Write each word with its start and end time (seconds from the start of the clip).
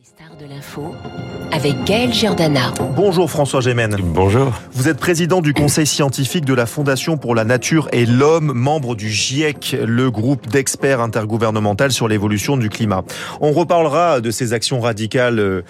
Les 0.00 0.06
stars 0.06 0.36
de 0.40 0.46
l'info 0.46 0.94
avec 1.52 1.84
Gaël 1.84 2.10
Giordana. 2.10 2.72
Bonjour 2.96 3.30
François 3.30 3.60
Gémen. 3.60 3.98
Bonjour. 4.02 4.50
Vous 4.72 4.88
êtes 4.88 4.96
président 4.96 5.42
du 5.42 5.52
conseil 5.52 5.86
scientifique 5.86 6.46
de 6.46 6.54
la 6.54 6.64
Fondation 6.64 7.18
pour 7.18 7.34
la 7.34 7.44
Nature 7.44 7.86
et 7.92 8.06
l'Homme, 8.06 8.52
membre 8.54 8.94
du 8.94 9.10
GIEC, 9.10 9.76
le 9.84 10.10
groupe 10.10 10.46
d'experts 10.46 11.02
intergouvernemental 11.02 11.92
sur 11.92 12.08
l'évolution 12.08 12.56
du 12.56 12.70
climat. 12.70 13.04
On 13.42 13.52
reparlera 13.52 14.22
de 14.22 14.30
ces 14.30 14.54
actions 14.54 14.80
radicales 14.80 15.38
euh, 15.38 15.62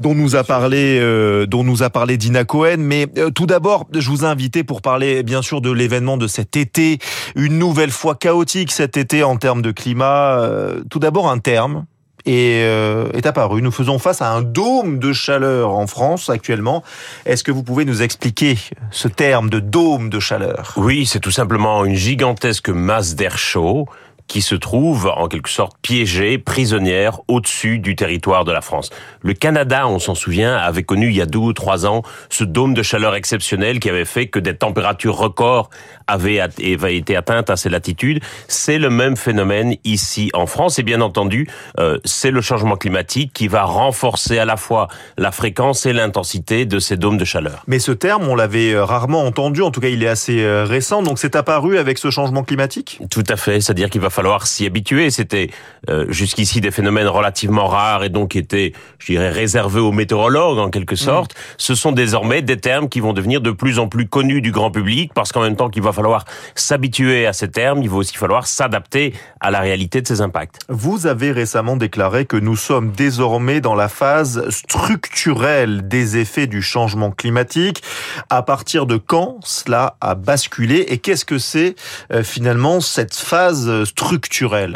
dont 0.00 0.16
nous 0.16 0.34
a 0.34 0.42
parlé, 0.42 0.98
euh, 1.00 1.46
dont 1.46 1.62
nous 1.62 1.84
a 1.84 1.90
parlé 1.90 2.16
Dina 2.16 2.42
Cohen. 2.42 2.78
Mais 2.78 3.06
euh, 3.18 3.30
tout 3.30 3.46
d'abord, 3.46 3.86
je 3.92 4.10
vous 4.10 4.24
ai 4.24 4.26
invité 4.26 4.64
pour 4.64 4.82
parler 4.82 5.22
bien 5.22 5.42
sûr 5.42 5.60
de 5.60 5.70
l'événement 5.70 6.16
de 6.16 6.26
cet 6.26 6.56
été, 6.56 6.98
une 7.36 7.56
nouvelle 7.56 7.92
fois 7.92 8.16
chaotique 8.16 8.72
cet 8.72 8.96
été 8.96 9.22
en 9.22 9.36
termes 9.36 9.62
de 9.62 9.70
climat. 9.70 10.40
Euh, 10.40 10.82
tout 10.90 10.98
d'abord 10.98 11.30
un 11.30 11.38
terme 11.38 11.84
est, 12.26 12.64
euh, 12.64 13.10
est 13.12 13.26
apparu. 13.26 13.62
Nous 13.62 13.70
faisons 13.70 13.98
face 13.98 14.20
à 14.20 14.30
un 14.32 14.42
dôme 14.42 14.98
de 14.98 15.12
chaleur 15.12 15.70
en 15.70 15.86
France 15.86 16.28
actuellement. 16.28 16.82
Est-ce 17.24 17.44
que 17.44 17.52
vous 17.52 17.62
pouvez 17.62 17.84
nous 17.84 18.02
expliquer 18.02 18.58
ce 18.90 19.08
terme 19.08 19.48
de 19.48 19.60
dôme 19.60 20.10
de 20.10 20.20
chaleur? 20.20 20.74
Oui, 20.76 21.06
c'est 21.06 21.20
tout 21.20 21.30
simplement 21.30 21.84
une 21.84 21.94
gigantesque 21.94 22.68
masse 22.68 23.14
d'air 23.14 23.38
chaud 23.38 23.86
qui 24.28 24.42
se 24.42 24.54
trouve 24.54 25.12
en 25.14 25.28
quelque 25.28 25.48
sorte 25.48 25.76
piégée, 25.82 26.38
prisonnière 26.38 27.20
au-dessus 27.28 27.78
du 27.78 27.96
territoire 27.96 28.44
de 28.44 28.52
la 28.52 28.60
France. 28.60 28.90
Le 29.22 29.34
Canada, 29.34 29.86
on 29.86 29.98
s'en 29.98 30.14
souvient, 30.14 30.56
avait 30.56 30.82
connu 30.82 31.08
il 31.08 31.16
y 31.16 31.22
a 31.22 31.26
deux 31.26 31.38
ou 31.38 31.52
trois 31.52 31.86
ans 31.86 32.02
ce 32.28 32.44
dôme 32.44 32.74
de 32.74 32.82
chaleur 32.82 33.14
exceptionnel 33.14 33.80
qui 33.80 33.88
avait 33.88 34.04
fait 34.04 34.26
que 34.26 34.38
des 34.38 34.56
températures 34.56 35.16
records 35.16 35.70
avaient, 36.06 36.40
été 36.58 37.16
atteintes 37.16 37.50
à 37.50 37.56
ces 37.56 37.68
latitudes. 37.68 38.22
C'est 38.48 38.78
le 38.78 38.90
même 38.90 39.16
phénomène 39.16 39.76
ici 39.84 40.30
en 40.34 40.46
France 40.46 40.78
et 40.78 40.82
bien 40.82 41.00
entendu, 41.00 41.48
euh, 41.78 41.98
c'est 42.04 42.30
le 42.30 42.40
changement 42.40 42.76
climatique 42.76 43.32
qui 43.32 43.48
va 43.48 43.64
renforcer 43.64 44.38
à 44.38 44.44
la 44.44 44.56
fois 44.56 44.88
la 45.16 45.32
fréquence 45.32 45.86
et 45.86 45.92
l'intensité 45.92 46.64
de 46.64 46.78
ces 46.78 46.96
dômes 46.96 47.16
de 47.16 47.24
chaleur. 47.24 47.62
Mais 47.66 47.78
ce 47.78 47.92
terme, 47.92 48.28
on 48.28 48.34
l'avait 48.34 48.72
euh, 48.72 48.84
rarement 48.84 49.22
entendu, 49.24 49.62
en 49.62 49.70
tout 49.70 49.80
cas 49.80 49.88
il 49.88 50.02
est 50.02 50.08
assez 50.08 50.42
euh, 50.42 50.64
récent, 50.64 51.02
donc 51.02 51.18
c'est 51.18 51.36
apparu 51.36 51.78
avec 51.78 51.98
ce 51.98 52.10
changement 52.10 52.44
climatique? 52.44 53.00
Tout 53.10 53.24
à 53.28 53.36
fait, 53.36 53.60
c'est-à-dire 53.60 53.90
qu'il 53.90 54.00
va 54.00 54.10
falloir 54.16 54.46
s'y 54.46 54.64
habituer. 54.64 55.10
C'était 55.10 55.50
euh, 55.90 56.06
jusqu'ici 56.08 56.60
des 56.60 56.70
phénomènes 56.70 57.06
relativement 57.06 57.66
rares 57.68 58.02
et 58.02 58.08
donc 58.08 58.34
étaient, 58.34 58.72
je 58.98 59.12
dirais, 59.12 59.30
réservés 59.30 59.80
aux 59.80 59.92
météorologues 59.92 60.58
en 60.58 60.70
quelque 60.70 60.96
sorte. 60.96 61.34
Mmh. 61.34 61.54
Ce 61.58 61.74
sont 61.74 61.92
désormais 61.92 62.40
des 62.40 62.56
termes 62.56 62.88
qui 62.88 63.00
vont 63.00 63.12
devenir 63.12 63.42
de 63.42 63.50
plus 63.50 63.78
en 63.78 63.88
plus 63.88 64.08
connus 64.08 64.40
du 64.40 64.52
grand 64.52 64.70
public 64.70 65.12
parce 65.14 65.32
qu'en 65.32 65.42
même 65.42 65.54
temps 65.54 65.68
qu'il 65.68 65.82
va 65.82 65.92
falloir 65.92 66.24
s'habituer 66.54 67.26
à 67.26 67.34
ces 67.34 67.50
termes, 67.50 67.82
il 67.82 67.90
va 67.90 67.96
aussi 67.96 68.16
falloir 68.16 68.46
s'adapter 68.46 69.12
à 69.40 69.50
la 69.50 69.60
réalité 69.60 70.00
de 70.00 70.06
ces 70.06 70.22
impacts. 70.22 70.60
Vous 70.70 71.06
avez 71.06 71.30
récemment 71.30 71.76
déclaré 71.76 72.24
que 72.24 72.38
nous 72.38 72.56
sommes 72.56 72.92
désormais 72.92 73.60
dans 73.60 73.74
la 73.74 73.88
phase 73.88 74.48
structurelle 74.48 75.86
des 75.88 76.16
effets 76.16 76.46
du 76.46 76.62
changement 76.62 77.10
climatique. 77.10 77.82
À 78.30 78.42
partir 78.42 78.86
de 78.86 78.96
quand 78.96 79.40
cela 79.44 79.96
a 80.00 80.14
basculé 80.14 80.86
et 80.88 80.98
qu'est-ce 80.98 81.26
que 81.26 81.38
c'est 81.38 81.74
euh, 82.12 82.22
finalement 82.22 82.80
cette 82.80 83.14
phase 83.14 83.84
structurelle 83.84 84.05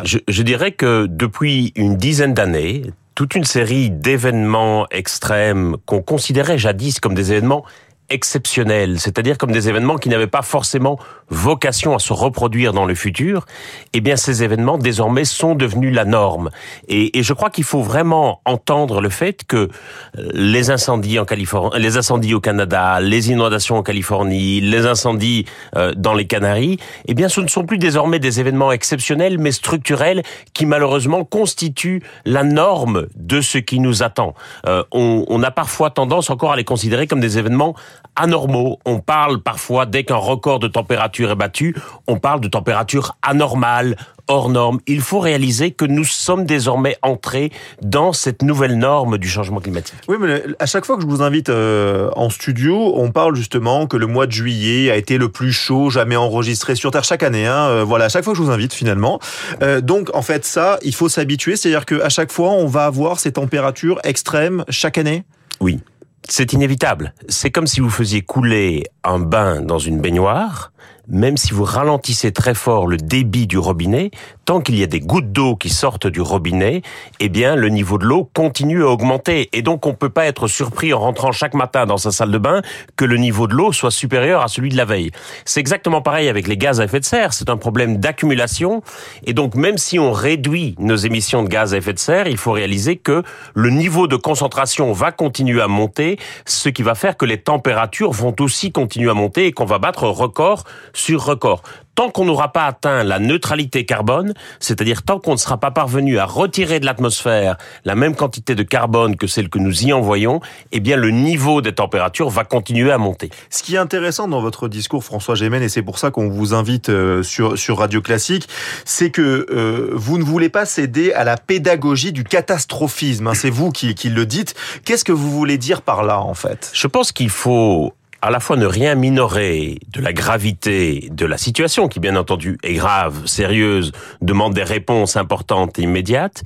je, 0.04 0.18
je 0.28 0.42
dirais 0.42 0.72
que 0.72 1.06
depuis 1.06 1.72
une 1.76 1.96
dizaine 1.96 2.34
d'années, 2.34 2.82
toute 3.14 3.34
une 3.34 3.44
série 3.44 3.90
d'événements 3.90 4.86
extrêmes 4.90 5.76
qu'on 5.86 6.02
considérait 6.02 6.58
jadis 6.58 7.00
comme 7.00 7.14
des 7.14 7.32
événements 7.32 7.64
exceptionnels, 8.08 8.98
c'est-à-dire 8.98 9.38
comme 9.38 9.52
des 9.52 9.68
événements 9.68 9.96
qui 9.96 10.08
n'avaient 10.08 10.26
pas 10.26 10.42
forcément 10.42 10.98
vocation 11.30 11.94
à 11.94 11.98
se 11.98 12.12
reproduire 12.12 12.72
dans 12.72 12.84
le 12.84 12.94
futur, 12.94 13.46
eh 13.92 14.00
bien 14.00 14.16
ces 14.16 14.42
événements 14.42 14.78
désormais 14.78 15.24
sont 15.24 15.54
devenus 15.54 15.94
la 15.94 16.04
norme. 16.04 16.50
Et, 16.88 17.10
je 17.22 17.32
crois 17.32 17.50
qu'il 17.50 17.64
faut 17.64 17.82
vraiment 17.82 18.40
entendre 18.44 19.00
le 19.00 19.08
fait 19.08 19.44
que 19.44 19.68
les 20.14 20.70
incendies 20.70 21.18
en 21.18 21.24
Californie, 21.24 21.80
les 21.80 21.96
incendies 21.96 22.34
au 22.34 22.40
Canada, 22.40 23.00
les 23.00 23.30
inondations 23.30 23.76
en 23.76 23.82
Californie, 23.82 24.60
les 24.60 24.86
incendies 24.86 25.44
euh, 25.76 25.92
dans 25.96 26.14
les 26.14 26.26
Canaries, 26.26 26.78
eh 27.06 27.14
bien 27.14 27.28
ce 27.28 27.40
ne 27.40 27.48
sont 27.48 27.64
plus 27.64 27.78
désormais 27.78 28.18
des 28.18 28.40
événements 28.40 28.72
exceptionnels, 28.72 29.38
mais 29.38 29.52
structurels 29.52 30.22
qui 30.54 30.66
malheureusement 30.66 31.24
constituent 31.24 32.02
la 32.24 32.42
norme 32.42 33.06
de 33.14 33.40
ce 33.40 33.58
qui 33.58 33.78
nous 33.80 34.02
attend. 34.02 34.34
Euh, 34.66 34.82
on 34.92 35.42
a 35.42 35.50
parfois 35.50 35.90
tendance 35.90 36.30
encore 36.30 36.52
à 36.52 36.56
les 36.56 36.64
considérer 36.64 37.06
comme 37.06 37.20
des 37.20 37.38
événements 37.38 37.74
anormaux. 38.16 38.78
On 38.84 39.00
parle 39.00 39.42
parfois, 39.42 39.86
dès 39.86 40.04
qu'un 40.04 40.16
record 40.16 40.58
de 40.58 40.68
température 40.68 41.19
est 41.24 41.74
on 42.06 42.18
parle 42.18 42.40
de 42.40 42.48
température 42.48 43.16
anormale, 43.22 43.96
hors 44.28 44.48
norme. 44.48 44.78
Il 44.86 45.00
faut 45.00 45.18
réaliser 45.18 45.72
que 45.72 45.84
nous 45.84 46.04
sommes 46.04 46.44
désormais 46.44 46.96
entrés 47.02 47.50
dans 47.82 48.12
cette 48.12 48.42
nouvelle 48.42 48.78
norme 48.78 49.18
du 49.18 49.28
changement 49.28 49.60
climatique. 49.60 49.96
Oui, 50.08 50.16
mais 50.20 50.42
à 50.58 50.66
chaque 50.66 50.84
fois 50.84 50.96
que 50.96 51.02
je 51.02 51.06
vous 51.06 51.22
invite 51.22 51.48
euh, 51.48 52.10
en 52.14 52.30
studio, 52.30 52.92
on 52.96 53.10
parle 53.10 53.34
justement 53.34 53.86
que 53.86 53.96
le 53.96 54.06
mois 54.06 54.26
de 54.26 54.32
juillet 54.32 54.90
a 54.90 54.96
été 54.96 55.18
le 55.18 55.28
plus 55.28 55.52
chaud 55.52 55.90
jamais 55.90 56.16
enregistré 56.16 56.74
sur 56.74 56.90
Terre 56.90 57.04
chaque 57.04 57.22
année. 57.22 57.46
Hein. 57.46 57.68
Euh, 57.68 57.84
voilà, 57.84 58.06
à 58.06 58.08
chaque 58.08 58.24
fois 58.24 58.32
que 58.32 58.38
je 58.38 58.42
vous 58.42 58.50
invite 58.50 58.72
finalement. 58.72 59.18
Euh, 59.62 59.80
donc 59.80 60.14
en 60.14 60.22
fait, 60.22 60.44
ça, 60.44 60.78
il 60.82 60.94
faut 60.94 61.08
s'habituer. 61.08 61.56
C'est-à-dire 61.56 61.84
qu'à 61.84 62.08
chaque 62.08 62.32
fois, 62.32 62.50
on 62.50 62.66
va 62.66 62.86
avoir 62.86 63.18
ces 63.18 63.32
températures 63.32 63.98
extrêmes 64.04 64.64
chaque 64.68 64.98
année? 64.98 65.24
Oui. 65.60 65.80
C'est 66.28 66.52
inévitable. 66.52 67.12
C'est 67.28 67.50
comme 67.50 67.66
si 67.66 67.80
vous 67.80 67.90
faisiez 67.90 68.22
couler 68.22 68.84
un 69.02 69.18
bain 69.18 69.62
dans 69.62 69.78
une 69.78 70.00
baignoire, 70.00 70.70
même 71.10 71.36
si 71.36 71.52
vous 71.52 71.64
ralentissez 71.64 72.32
très 72.32 72.54
fort 72.54 72.86
le 72.86 72.96
débit 72.96 73.46
du 73.46 73.58
robinet, 73.58 74.10
tant 74.44 74.60
qu'il 74.60 74.76
y 74.76 74.82
a 74.82 74.86
des 74.86 75.00
gouttes 75.00 75.32
d'eau 75.32 75.56
qui 75.56 75.68
sortent 75.68 76.06
du 76.06 76.20
robinet, 76.20 76.82
eh 77.18 77.28
bien 77.28 77.56
le 77.56 77.68
niveau 77.68 77.98
de 77.98 78.04
l'eau 78.04 78.30
continue 78.34 78.82
à 78.82 78.88
augmenter. 78.88 79.48
Et 79.52 79.62
donc 79.62 79.86
on 79.86 79.94
peut 79.94 80.08
pas 80.08 80.26
être 80.26 80.48
surpris 80.48 80.92
en 80.94 81.00
rentrant 81.00 81.32
chaque 81.32 81.54
matin 81.54 81.86
dans 81.86 81.98
sa 81.98 82.10
salle 82.10 82.30
de 82.30 82.38
bain 82.38 82.62
que 82.96 83.04
le 83.04 83.16
niveau 83.16 83.46
de 83.46 83.54
l'eau 83.54 83.72
soit 83.72 83.90
supérieur 83.90 84.42
à 84.42 84.48
celui 84.48 84.70
de 84.70 84.76
la 84.76 84.84
veille. 84.84 85.10
C'est 85.44 85.60
exactement 85.60 86.00
pareil 86.00 86.28
avec 86.28 86.46
les 86.46 86.56
gaz 86.56 86.80
à 86.80 86.84
effet 86.84 87.00
de 87.00 87.04
serre. 87.04 87.32
C'est 87.32 87.50
un 87.50 87.56
problème 87.56 87.98
d'accumulation. 87.98 88.82
Et 89.24 89.34
donc 89.34 89.54
même 89.54 89.78
si 89.78 89.98
on 89.98 90.12
réduit 90.12 90.74
nos 90.78 90.96
émissions 90.96 91.42
de 91.42 91.48
gaz 91.48 91.74
à 91.74 91.78
effet 91.78 91.92
de 91.92 91.98
serre, 91.98 92.28
il 92.28 92.36
faut 92.36 92.52
réaliser 92.52 92.96
que 92.96 93.22
le 93.54 93.70
niveau 93.70 94.06
de 94.06 94.16
concentration 94.16 94.92
va 94.92 95.12
continuer 95.12 95.60
à 95.60 95.68
monter, 95.68 96.18
ce 96.44 96.68
qui 96.68 96.82
va 96.82 96.94
faire 96.94 97.16
que 97.16 97.24
les 97.24 97.38
températures 97.38 98.12
vont 98.12 98.34
aussi 98.40 98.72
continuer 98.72 99.10
à 99.10 99.14
monter 99.14 99.46
et 99.46 99.52
qu'on 99.52 99.64
va 99.64 99.78
battre 99.78 100.04
record 100.04 100.64
sur 101.00 101.24
record. 101.24 101.62
Tant 101.96 102.10
qu'on 102.10 102.24
n'aura 102.24 102.52
pas 102.52 102.66
atteint 102.66 103.02
la 103.02 103.18
neutralité 103.18 103.84
carbone, 103.84 104.32
c'est-à-dire 104.58 105.02
tant 105.02 105.18
qu'on 105.18 105.32
ne 105.32 105.38
sera 105.38 105.58
pas 105.58 105.70
parvenu 105.70 106.18
à 106.18 106.24
retirer 106.24 106.80
de 106.80 106.86
l'atmosphère 106.86 107.56
la 107.84 107.94
même 107.94 108.14
quantité 108.14 108.54
de 108.54 108.62
carbone 108.62 109.16
que 109.16 109.26
celle 109.26 109.48
que 109.48 109.58
nous 109.58 109.84
y 109.84 109.92
envoyons, 109.92 110.40
eh 110.72 110.80
bien 110.80 110.96
le 110.96 111.10
niveau 111.10 111.60
des 111.60 111.72
températures 111.72 112.30
va 112.30 112.44
continuer 112.44 112.92
à 112.92 112.98
monter. 112.98 113.30
Ce 113.50 113.62
qui 113.62 113.74
est 113.74 113.78
intéressant 113.78 114.28
dans 114.28 114.40
votre 114.40 114.68
discours, 114.68 115.04
François 115.04 115.34
Gémen, 115.34 115.62
et 115.62 115.68
c'est 115.68 115.82
pour 115.82 115.98
ça 115.98 116.10
qu'on 116.10 116.28
vous 116.28 116.54
invite 116.54 116.88
euh, 116.88 117.22
sur, 117.22 117.58
sur 117.58 117.78
Radio 117.78 118.00
Classique, 118.00 118.48
c'est 118.84 119.10
que 119.10 119.46
euh, 119.50 119.90
vous 119.92 120.16
ne 120.16 120.22
voulez 120.22 120.48
pas 120.48 120.64
céder 120.64 121.12
à 121.12 121.24
la 121.24 121.36
pédagogie 121.36 122.12
du 122.12 122.24
catastrophisme. 122.24 123.26
Hein, 123.26 123.34
c'est 123.34 123.50
vous 123.50 123.72
qui, 123.72 123.94
qui 123.94 124.08
le 124.10 124.26
dites. 124.26 124.54
Qu'est-ce 124.84 125.04
que 125.04 125.12
vous 125.12 125.30
voulez 125.30 125.58
dire 125.58 125.82
par 125.82 126.02
là, 126.02 126.20
en 126.20 126.34
fait? 126.34 126.70
Je 126.72 126.86
pense 126.86 127.12
qu'il 127.12 127.30
faut 127.30 127.92
à 128.22 128.30
la 128.30 128.40
fois 128.40 128.56
ne 128.56 128.66
rien 128.66 128.94
minorer 128.94 129.78
de 129.92 130.00
la 130.00 130.12
gravité 130.12 131.08
de 131.10 131.26
la 131.26 131.38
situation, 131.38 131.88
qui 131.88 132.00
bien 132.00 132.16
entendu 132.16 132.58
est 132.62 132.74
grave, 132.74 133.26
sérieuse, 133.26 133.92
demande 134.20 134.54
des 134.54 134.62
réponses 134.62 135.16
importantes 135.16 135.78
et 135.78 135.82
immédiates, 135.82 136.42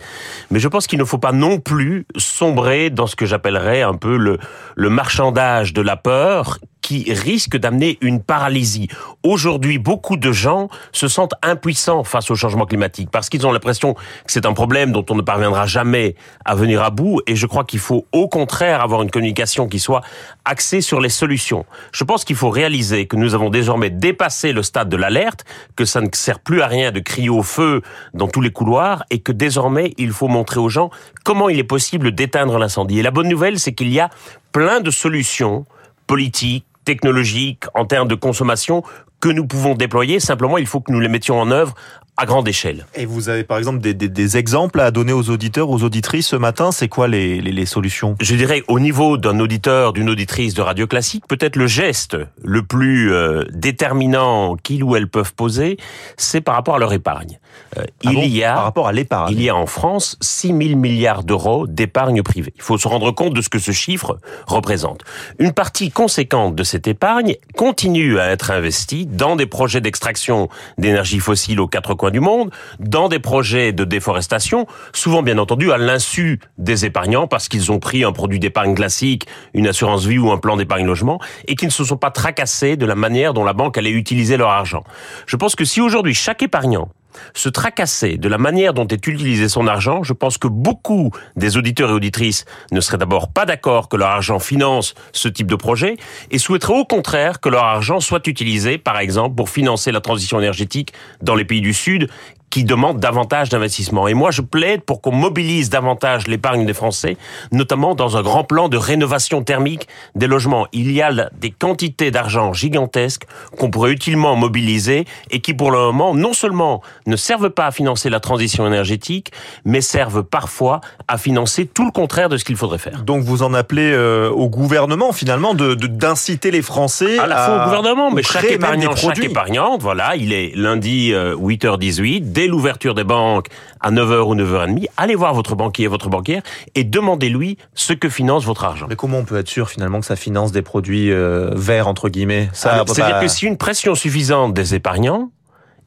mais 0.50 0.60
je 0.60 0.68
pense 0.68 0.86
qu'il 0.86 0.98
ne 0.98 1.04
faut 1.04 1.18
pas 1.18 1.32
non 1.32 1.58
plus 1.58 2.06
sombrer 2.16 2.90
dans 2.90 3.06
ce 3.06 3.16
que 3.16 3.26
j'appellerais 3.26 3.82
un 3.82 3.94
peu 3.94 4.16
le, 4.16 4.38
le 4.76 4.90
marchandage 4.90 5.72
de 5.72 5.82
la 5.82 5.96
peur 5.96 6.58
qui 6.84 7.10
risque 7.10 7.56
d'amener 7.56 7.96
une 8.02 8.22
paralysie. 8.22 8.88
Aujourd'hui, 9.22 9.78
beaucoup 9.78 10.18
de 10.18 10.32
gens 10.32 10.68
se 10.92 11.08
sentent 11.08 11.32
impuissants 11.40 12.04
face 12.04 12.30
au 12.30 12.34
changement 12.34 12.66
climatique 12.66 13.08
parce 13.10 13.30
qu'ils 13.30 13.46
ont 13.46 13.52
l'impression 13.52 13.94
que 13.94 14.00
c'est 14.26 14.44
un 14.44 14.52
problème 14.52 14.92
dont 14.92 15.04
on 15.08 15.14
ne 15.14 15.22
parviendra 15.22 15.64
jamais 15.64 16.14
à 16.44 16.54
venir 16.54 16.82
à 16.82 16.90
bout 16.90 17.22
et 17.26 17.36
je 17.36 17.46
crois 17.46 17.64
qu'il 17.64 17.78
faut 17.78 18.06
au 18.12 18.28
contraire 18.28 18.82
avoir 18.82 19.00
une 19.00 19.10
communication 19.10 19.66
qui 19.66 19.78
soit 19.78 20.02
axée 20.44 20.82
sur 20.82 21.00
les 21.00 21.08
solutions. 21.08 21.64
Je 21.90 22.04
pense 22.04 22.22
qu'il 22.22 22.36
faut 22.36 22.50
réaliser 22.50 23.06
que 23.06 23.16
nous 23.16 23.34
avons 23.34 23.48
désormais 23.48 23.88
dépassé 23.88 24.52
le 24.52 24.62
stade 24.62 24.90
de 24.90 24.98
l'alerte, 24.98 25.46
que 25.76 25.86
ça 25.86 26.02
ne 26.02 26.08
sert 26.12 26.38
plus 26.38 26.60
à 26.60 26.66
rien 26.66 26.92
de 26.92 27.00
crier 27.00 27.30
au 27.30 27.42
feu 27.42 27.80
dans 28.12 28.28
tous 28.28 28.42
les 28.42 28.50
couloirs 28.50 29.04
et 29.08 29.20
que 29.20 29.32
désormais 29.32 29.94
il 29.96 30.12
faut 30.12 30.28
montrer 30.28 30.60
aux 30.60 30.68
gens 30.68 30.90
comment 31.24 31.48
il 31.48 31.58
est 31.58 31.64
possible 31.64 32.14
d'éteindre 32.14 32.58
l'incendie. 32.58 32.98
Et 32.98 33.02
la 33.02 33.10
bonne 33.10 33.30
nouvelle, 33.30 33.58
c'est 33.58 33.72
qu'il 33.72 33.90
y 33.90 34.00
a 34.00 34.10
plein 34.52 34.80
de 34.80 34.90
solutions 34.90 35.64
politiques, 36.06 36.66
technologiques, 36.84 37.68
en 37.74 37.86
termes 37.86 38.08
de 38.08 38.14
consommation, 38.14 38.82
que 39.24 39.30
nous 39.30 39.46
pouvons 39.46 39.74
déployer. 39.74 40.20
Simplement, 40.20 40.58
il 40.58 40.66
faut 40.66 40.80
que 40.80 40.92
nous 40.92 41.00
les 41.00 41.08
mettions 41.08 41.40
en 41.40 41.50
œuvre 41.50 41.74
à 42.16 42.26
grande 42.26 42.46
échelle. 42.46 42.86
Et 42.94 43.06
vous 43.06 43.28
avez 43.28 43.42
par 43.42 43.58
exemple 43.58 43.80
des, 43.80 43.92
des, 43.92 44.08
des 44.08 44.36
exemples 44.36 44.80
à 44.80 44.90
donner 44.90 45.12
aux 45.12 45.30
auditeurs, 45.30 45.68
aux 45.68 45.82
auditrices 45.82 46.28
ce 46.28 46.36
matin 46.36 46.70
C'est 46.70 46.88
quoi 46.88 47.08
les, 47.08 47.40
les, 47.40 47.50
les, 47.50 47.66
solutions? 47.66 48.14
Je 48.20 48.36
dirais 48.36 48.62
au 48.68 48.78
niveau 48.78 49.16
d'un 49.16 49.40
auditeur, 49.40 49.92
d'une 49.92 50.08
auditrice 50.08 50.54
de 50.54 50.62
radio 50.62 50.86
classique, 50.86 51.26
peut-être 51.26 51.56
le 51.56 51.66
geste 51.66 52.16
le 52.42 52.62
plus 52.62 53.12
euh, 53.12 53.44
déterminant 53.52 54.56
qu'ils 54.56 54.84
ou 54.84 54.94
elles 54.94 55.08
peuvent 55.08 55.34
poser, 55.34 55.76
c'est 56.16 56.40
par 56.40 56.54
rapport 56.54 56.76
à 56.76 56.78
leur 56.78 56.92
épargne. 56.92 57.40
Euh, 57.78 57.82
ah 57.84 58.10
il 58.10 58.14
bon? 58.14 58.22
y 58.22 58.44
a 58.44 58.54
par 58.54 58.64
rapport 58.64 58.88
à 58.88 58.92
l'épargne. 58.92 59.32
Il 59.32 59.42
y 59.42 59.48
a 59.48 59.56
en 59.56 59.66
France 59.66 60.16
6 60.20 60.48
000 60.48 60.78
milliards 60.78 61.24
d'euros 61.24 61.66
d'épargne 61.66 62.22
privée. 62.22 62.52
Il 62.56 62.62
faut 62.62 62.78
se 62.78 62.86
rendre 62.86 63.10
compte 63.10 63.34
de 63.34 63.40
ce 63.40 63.48
que 63.48 63.58
ce 63.58 63.72
chiffre 63.72 64.18
représente. 64.46 65.02
Une 65.40 65.52
partie 65.52 65.90
conséquente 65.90 66.54
de 66.54 66.62
cette 66.62 66.86
épargne 66.86 67.34
continue 67.56 68.20
à 68.20 68.30
être 68.30 68.52
investie 68.52 69.06
dans 69.14 69.36
des 69.36 69.46
projets 69.46 69.80
d'extraction 69.80 70.48
d'énergie 70.78 71.20
fossile 71.20 71.60
aux 71.60 71.68
quatre 71.68 71.94
coins 71.94 72.10
du 72.10 72.20
monde, 72.20 72.50
dans 72.80 73.08
des 73.08 73.18
projets 73.18 73.72
de 73.72 73.84
déforestation, 73.84 74.66
souvent 74.92 75.22
bien 75.22 75.38
entendu 75.38 75.72
à 75.72 75.78
l'insu 75.78 76.40
des 76.58 76.84
épargnants 76.84 77.26
parce 77.26 77.48
qu'ils 77.48 77.72
ont 77.72 77.78
pris 77.78 78.04
un 78.04 78.12
produit 78.12 78.38
d'épargne 78.38 78.74
classique, 78.74 79.26
une 79.54 79.68
assurance 79.68 80.04
vie 80.04 80.18
ou 80.18 80.30
un 80.30 80.38
plan 80.38 80.56
d'épargne 80.56 80.86
logement, 80.86 81.20
et 81.46 81.54
qui 81.54 81.66
ne 81.66 81.70
se 81.70 81.84
sont 81.84 81.96
pas 81.96 82.10
tracassés 82.10 82.76
de 82.76 82.86
la 82.86 82.94
manière 82.94 83.34
dont 83.34 83.44
la 83.44 83.52
banque 83.52 83.78
allait 83.78 83.90
utiliser 83.90 84.36
leur 84.36 84.50
argent. 84.50 84.84
Je 85.26 85.36
pense 85.36 85.54
que 85.54 85.64
si 85.64 85.80
aujourd'hui 85.80 86.14
chaque 86.14 86.42
épargnant 86.42 86.88
se 87.34 87.48
tracasser 87.48 88.16
de 88.16 88.28
la 88.28 88.38
manière 88.38 88.74
dont 88.74 88.86
est 88.86 89.06
utilisé 89.06 89.48
son 89.48 89.66
argent, 89.66 90.02
je 90.02 90.12
pense 90.12 90.38
que 90.38 90.48
beaucoup 90.48 91.10
des 91.36 91.56
auditeurs 91.56 91.90
et 91.90 91.92
auditrices 91.92 92.44
ne 92.72 92.80
seraient 92.80 92.98
d'abord 92.98 93.32
pas 93.32 93.46
d'accord 93.46 93.88
que 93.88 93.96
leur 93.96 94.08
argent 94.08 94.38
finance 94.38 94.94
ce 95.12 95.28
type 95.28 95.46
de 95.46 95.56
projet 95.56 95.96
et 96.30 96.38
souhaiteraient 96.38 96.78
au 96.78 96.84
contraire 96.84 97.40
que 97.40 97.48
leur 97.48 97.64
argent 97.64 98.00
soit 98.00 98.26
utilisé, 98.26 98.78
par 98.78 98.98
exemple, 98.98 99.34
pour 99.34 99.48
financer 99.48 99.92
la 99.92 100.00
transition 100.00 100.38
énergétique 100.38 100.92
dans 101.22 101.34
les 101.34 101.44
pays 101.44 101.60
du 101.60 101.74
Sud 101.74 102.08
qui 102.54 102.62
demandent 102.62 103.00
davantage 103.00 103.48
d'investissement. 103.48 104.06
Et 104.06 104.14
moi, 104.14 104.30
je 104.30 104.40
plaide 104.40 104.82
pour 104.82 105.00
qu'on 105.00 105.10
mobilise 105.10 105.70
davantage 105.70 106.28
l'épargne 106.28 106.64
des 106.64 106.72
Français, 106.72 107.16
notamment 107.50 107.96
dans 107.96 108.16
un 108.16 108.22
grand 108.22 108.44
plan 108.44 108.68
de 108.68 108.76
rénovation 108.76 109.42
thermique 109.42 109.88
des 110.14 110.28
logements. 110.28 110.68
Il 110.72 110.92
y 110.92 111.02
a 111.02 111.10
des 111.32 111.50
quantités 111.50 112.12
d'argent 112.12 112.52
gigantesques 112.52 113.24
qu'on 113.58 113.72
pourrait 113.72 113.90
utilement 113.90 114.36
mobiliser 114.36 115.04
et 115.32 115.40
qui, 115.40 115.52
pour 115.52 115.72
le 115.72 115.78
moment, 115.78 116.14
non 116.14 116.32
seulement 116.32 116.80
ne 117.06 117.16
servent 117.16 117.50
pas 117.50 117.66
à 117.66 117.70
financer 117.72 118.08
la 118.08 118.20
transition 118.20 118.68
énergétique, 118.68 119.32
mais 119.64 119.80
servent 119.80 120.22
parfois 120.22 120.80
à 121.08 121.18
financer 121.18 121.66
tout 121.66 121.84
le 121.84 121.90
contraire 121.90 122.28
de 122.28 122.36
ce 122.36 122.44
qu'il 122.44 122.54
faudrait 122.54 122.78
faire. 122.78 123.02
Donc 123.02 123.24
vous 123.24 123.42
en 123.42 123.52
appelez 123.52 123.90
euh, 123.90 124.30
au 124.30 124.48
gouvernement, 124.48 125.10
finalement, 125.10 125.54
de 125.54 125.74
d'inciter 125.74 126.52
les 126.52 126.62
Français 126.62 127.18
à 127.18 127.26
la 127.26 127.46
fois 127.46 127.62
au 127.62 127.64
gouvernement, 127.64 128.12
mais 128.12 128.22
chaque 128.22 128.44
épargnant, 128.44 128.94
chaque 128.94 129.24
épargnante, 129.24 129.82
voilà, 129.82 130.14
il 130.14 130.32
est 130.32 130.52
lundi 130.54 131.10
8h18, 131.12 132.22
euh, 132.22 132.43
dès 132.44 132.50
l'ouverture 132.50 132.94
des 132.94 133.04
banques 133.04 133.46
à 133.80 133.90
9h 133.90 134.20
ou 134.20 134.34
9h30, 134.34 134.86
allez 134.98 135.14
voir 135.14 135.32
votre 135.32 135.56
banquier 135.56 135.86
et 135.86 135.88
votre 135.88 136.10
banquière 136.10 136.42
et 136.74 136.84
demandez-lui 136.84 137.56
ce 137.72 137.94
que 137.94 138.10
finance 138.10 138.44
votre 138.44 138.64
argent. 138.64 138.86
Mais 138.86 138.96
comment 138.96 139.18
on 139.18 139.24
peut 139.24 139.38
être 139.38 139.48
sûr 139.48 139.70
finalement 139.70 140.00
que 140.00 140.06
ça 140.06 140.16
finance 140.16 140.52
des 140.52 140.60
produits 140.60 141.10
euh, 141.10 141.52
verts 141.54 141.88
entre 141.88 142.10
guillemets? 142.10 142.50
Ça, 142.52 142.84
C'est-à-dire 142.86 143.20
que 143.20 143.28
si 143.28 143.46
une 143.46 143.56
pression 143.56 143.94
suffisante 143.94 144.52
des 144.52 144.74
épargnants, 144.74 145.30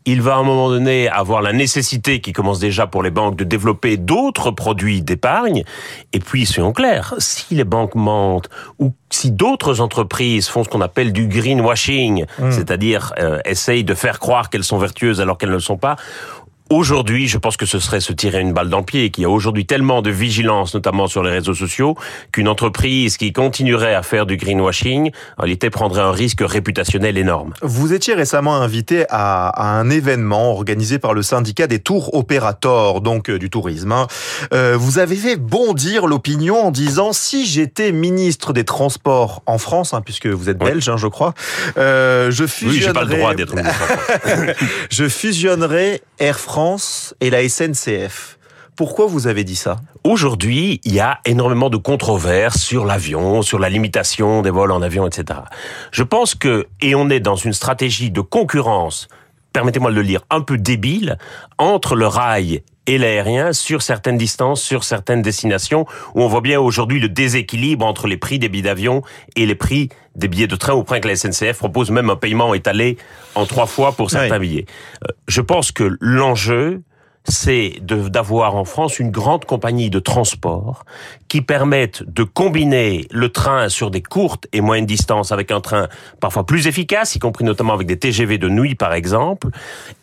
il 0.07 0.21
va 0.21 0.35
à 0.35 0.37
un 0.37 0.43
moment 0.43 0.69
donné 0.69 1.09
avoir 1.09 1.41
la 1.41 1.51
nécessité 1.51 2.21
qui 2.21 2.31
commence 2.31 2.59
déjà 2.59 2.87
pour 2.87 3.03
les 3.03 3.11
banques 3.11 3.35
de 3.35 3.43
développer 3.43 3.97
d'autres 3.97 4.51
produits 4.51 5.01
d'épargne. 5.01 5.63
Et 6.13 6.19
puis, 6.19 6.45
soyons 6.45 6.71
clairs, 6.71 7.13
si 7.17 7.53
les 7.53 7.65
banques 7.65 7.93
mentent 7.93 8.49
ou 8.79 8.93
si 9.09 9.31
d'autres 9.31 9.81
entreprises 9.81 10.47
font 10.47 10.63
ce 10.63 10.69
qu'on 10.69 10.79
appelle 10.79 11.11
du 11.11 11.27
greenwashing, 11.27 12.25
mmh. 12.39 12.51
c'est-à-dire 12.51 13.13
euh, 13.19 13.39
essayent 13.43 13.83
de 13.83 13.93
faire 13.93 14.19
croire 14.19 14.49
qu'elles 14.49 14.63
sont 14.63 14.77
vertueuses 14.77 15.19
alors 15.19 15.37
qu'elles 15.37 15.49
ne 15.49 15.55
le 15.55 15.59
sont 15.59 15.77
pas, 15.77 15.97
Aujourd'hui, 16.69 17.29
je 17.29 17.37
pense 17.37 17.55
que 17.55 17.65
ce 17.65 17.79
serait 17.79 18.01
se 18.01 18.11
tirer 18.11 18.41
une 18.41 18.51
balle 18.51 18.67
dans 18.67 18.79
le 18.79 18.83
pied, 18.83 19.05
et 19.05 19.09
qu'il 19.09 19.21
y 19.21 19.25
a 19.25 19.29
aujourd'hui 19.29 19.65
tellement 19.65 20.01
de 20.01 20.09
vigilance, 20.09 20.73
notamment 20.73 21.07
sur 21.07 21.23
les 21.23 21.31
réseaux 21.31 21.53
sociaux, 21.53 21.95
qu'une 22.33 22.49
entreprise 22.49 23.15
qui 23.15 23.31
continuerait 23.31 23.95
à 23.95 24.03
faire 24.03 24.25
du 24.25 24.35
greenwashing, 24.35 25.11
en 25.37 25.43
réalité, 25.43 25.69
prendrait 25.69 26.01
un 26.01 26.11
risque 26.11 26.41
réputationnel 26.41 27.17
énorme. 27.17 27.53
Vous 27.61 27.93
étiez 27.93 28.15
récemment 28.15 28.57
invité 28.57 29.05
à, 29.09 29.47
à 29.47 29.79
un 29.79 29.89
événement 29.89 30.51
organisé 30.51 30.99
par 30.99 31.13
le 31.13 31.21
syndicat 31.21 31.67
des 31.67 31.79
tours 31.79 32.13
opérateurs, 32.13 32.99
donc 32.99 33.29
euh, 33.29 33.39
du 33.39 33.49
tourisme. 33.49 33.93
Hein. 33.93 34.07
Euh, 34.53 34.75
vous 34.77 34.99
avez 34.99 35.15
fait 35.15 35.37
bondir 35.37 36.05
l'opinion 36.05 36.65
en 36.65 36.71
disant 36.71 37.13
si 37.13 37.45
j'étais 37.45 37.93
ministre 37.93 38.51
des 38.51 38.65
Transports 38.65 39.41
en 39.45 39.57
France, 39.57 39.93
hein, 39.93 40.01
puisque 40.03 40.27
vous 40.27 40.49
êtes 40.49 40.57
belge, 40.57 40.89
hein, 40.89 40.97
je 40.97 41.07
crois, 41.07 41.33
euh, 41.77 42.29
je 42.29 42.45
fusionnerais. 42.45 42.77
Oui, 42.77 42.85
j'ai 42.85 42.93
pas 42.93 43.03
le 43.05 43.15
droit 43.15 43.35
d'être 43.35 43.55
ministre. 43.55 43.87
je 44.89 45.07
fusionnerais 45.07 46.01
Air 46.19 46.39
France 46.39 46.56
Et 47.21 47.29
la 47.29 47.47
SNCF. 47.47 48.39
Pourquoi 48.75 49.05
vous 49.05 49.27
avez 49.27 49.43
dit 49.43 49.55
ça? 49.55 49.75
Aujourd'hui, 50.03 50.81
il 50.85 50.93
y 50.95 50.99
a 50.99 51.19
énormément 51.23 51.69
de 51.69 51.77
controverses 51.77 52.59
sur 52.59 52.83
l'avion, 52.83 53.43
sur 53.43 53.59
la 53.59 53.69
limitation 53.69 54.41
des 54.41 54.49
vols 54.49 54.71
en 54.71 54.81
avion, 54.81 55.05
etc. 55.05 55.41
Je 55.91 56.01
pense 56.01 56.33
que, 56.33 56.65
et 56.81 56.95
on 56.95 57.11
est 57.11 57.19
dans 57.19 57.35
une 57.35 57.53
stratégie 57.53 58.09
de 58.09 58.21
concurrence, 58.21 59.07
permettez-moi 59.53 59.91
de 59.91 59.95
le 59.95 60.01
lire, 60.01 60.21
un 60.29 60.41
peu 60.41 60.57
débile, 60.57 61.17
entre 61.57 61.95
le 61.95 62.07
rail 62.07 62.63
et 62.87 62.97
l'aérien 62.97 63.53
sur 63.53 63.81
certaines 63.81 64.17
distances, 64.17 64.61
sur 64.61 64.83
certaines 64.83 65.21
destinations, 65.21 65.85
où 66.15 66.21
on 66.21 66.27
voit 66.27 66.41
bien 66.41 66.59
aujourd'hui 66.59 66.99
le 66.99 67.09
déséquilibre 67.09 67.85
entre 67.85 68.07
les 68.07 68.17
prix 68.17 68.39
des 68.39 68.49
billets 68.49 68.63
d'avion 68.63 69.01
et 69.35 69.45
les 69.45 69.55
prix 69.55 69.89
des 70.15 70.27
billets 70.27 70.47
de 70.47 70.55
train, 70.55 70.73
au 70.73 70.83
point 70.83 70.99
que 70.99 71.07
la 71.07 71.15
SNCF 71.15 71.57
propose 71.57 71.91
même 71.91 72.09
un 72.09 72.15
paiement 72.15 72.53
étalé 72.53 72.97
en 73.35 73.45
trois 73.45 73.67
fois 73.67 73.91
pour 73.91 74.09
certains 74.09 74.39
billets. 74.39 74.65
Euh, 75.03 75.11
je 75.27 75.41
pense 75.41 75.71
que 75.71 75.97
l'enjeu, 75.99 76.81
c'est 77.27 77.79
d'avoir 77.81 78.55
en 78.55 78.63
France 78.63 78.99
une 78.99 79.11
grande 79.11 79.45
compagnie 79.45 79.89
de 79.89 79.99
transport 79.99 80.85
qui 81.27 81.41
permette 81.41 82.03
de 82.03 82.23
combiner 82.23 83.05
le 83.11 83.29
train 83.29 83.69
sur 83.69 83.91
des 83.91 84.01
courtes 84.01 84.47
et 84.53 84.61
moyennes 84.61 84.85
distances 84.85 85.31
avec 85.31 85.51
un 85.51 85.59
train 85.59 85.87
parfois 86.19 86.45
plus 86.45 86.67
efficace, 86.67 87.15
y 87.15 87.19
compris 87.19 87.43
notamment 87.43 87.73
avec 87.73 87.87
des 87.87 87.97
TGV 87.97 88.37
de 88.37 88.49
nuit 88.49 88.75
par 88.75 88.93
exemple, 88.93 89.49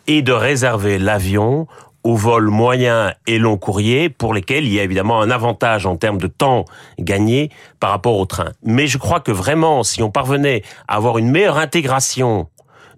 et 0.07 0.21
de 0.21 0.31
réserver 0.31 0.99
l'avion 0.99 1.67
aux 2.03 2.15
vols 2.15 2.49
moyens 2.49 3.13
et 3.25 3.39
long 3.39 3.57
courrier 3.57 4.09
pour 4.09 4.35
lesquels 4.35 4.65
il 4.65 4.73
y 4.73 4.79
a 4.79 4.83
évidemment 4.83 5.21
un 5.21 5.31
avantage 5.31 5.87
en 5.87 5.95
termes 5.95 6.19
de 6.19 6.27
temps 6.27 6.65
gagné 6.99 7.49
par 7.79 7.89
rapport 7.89 8.17
au 8.17 8.27
train. 8.27 8.51
Mais 8.63 8.85
je 8.85 8.99
crois 8.99 9.19
que 9.19 9.31
vraiment, 9.31 9.81
si 9.81 10.03
on 10.03 10.11
parvenait 10.11 10.61
à 10.87 10.97
avoir 10.97 11.17
une 11.17 11.31
meilleure 11.31 11.57
intégration 11.57 12.47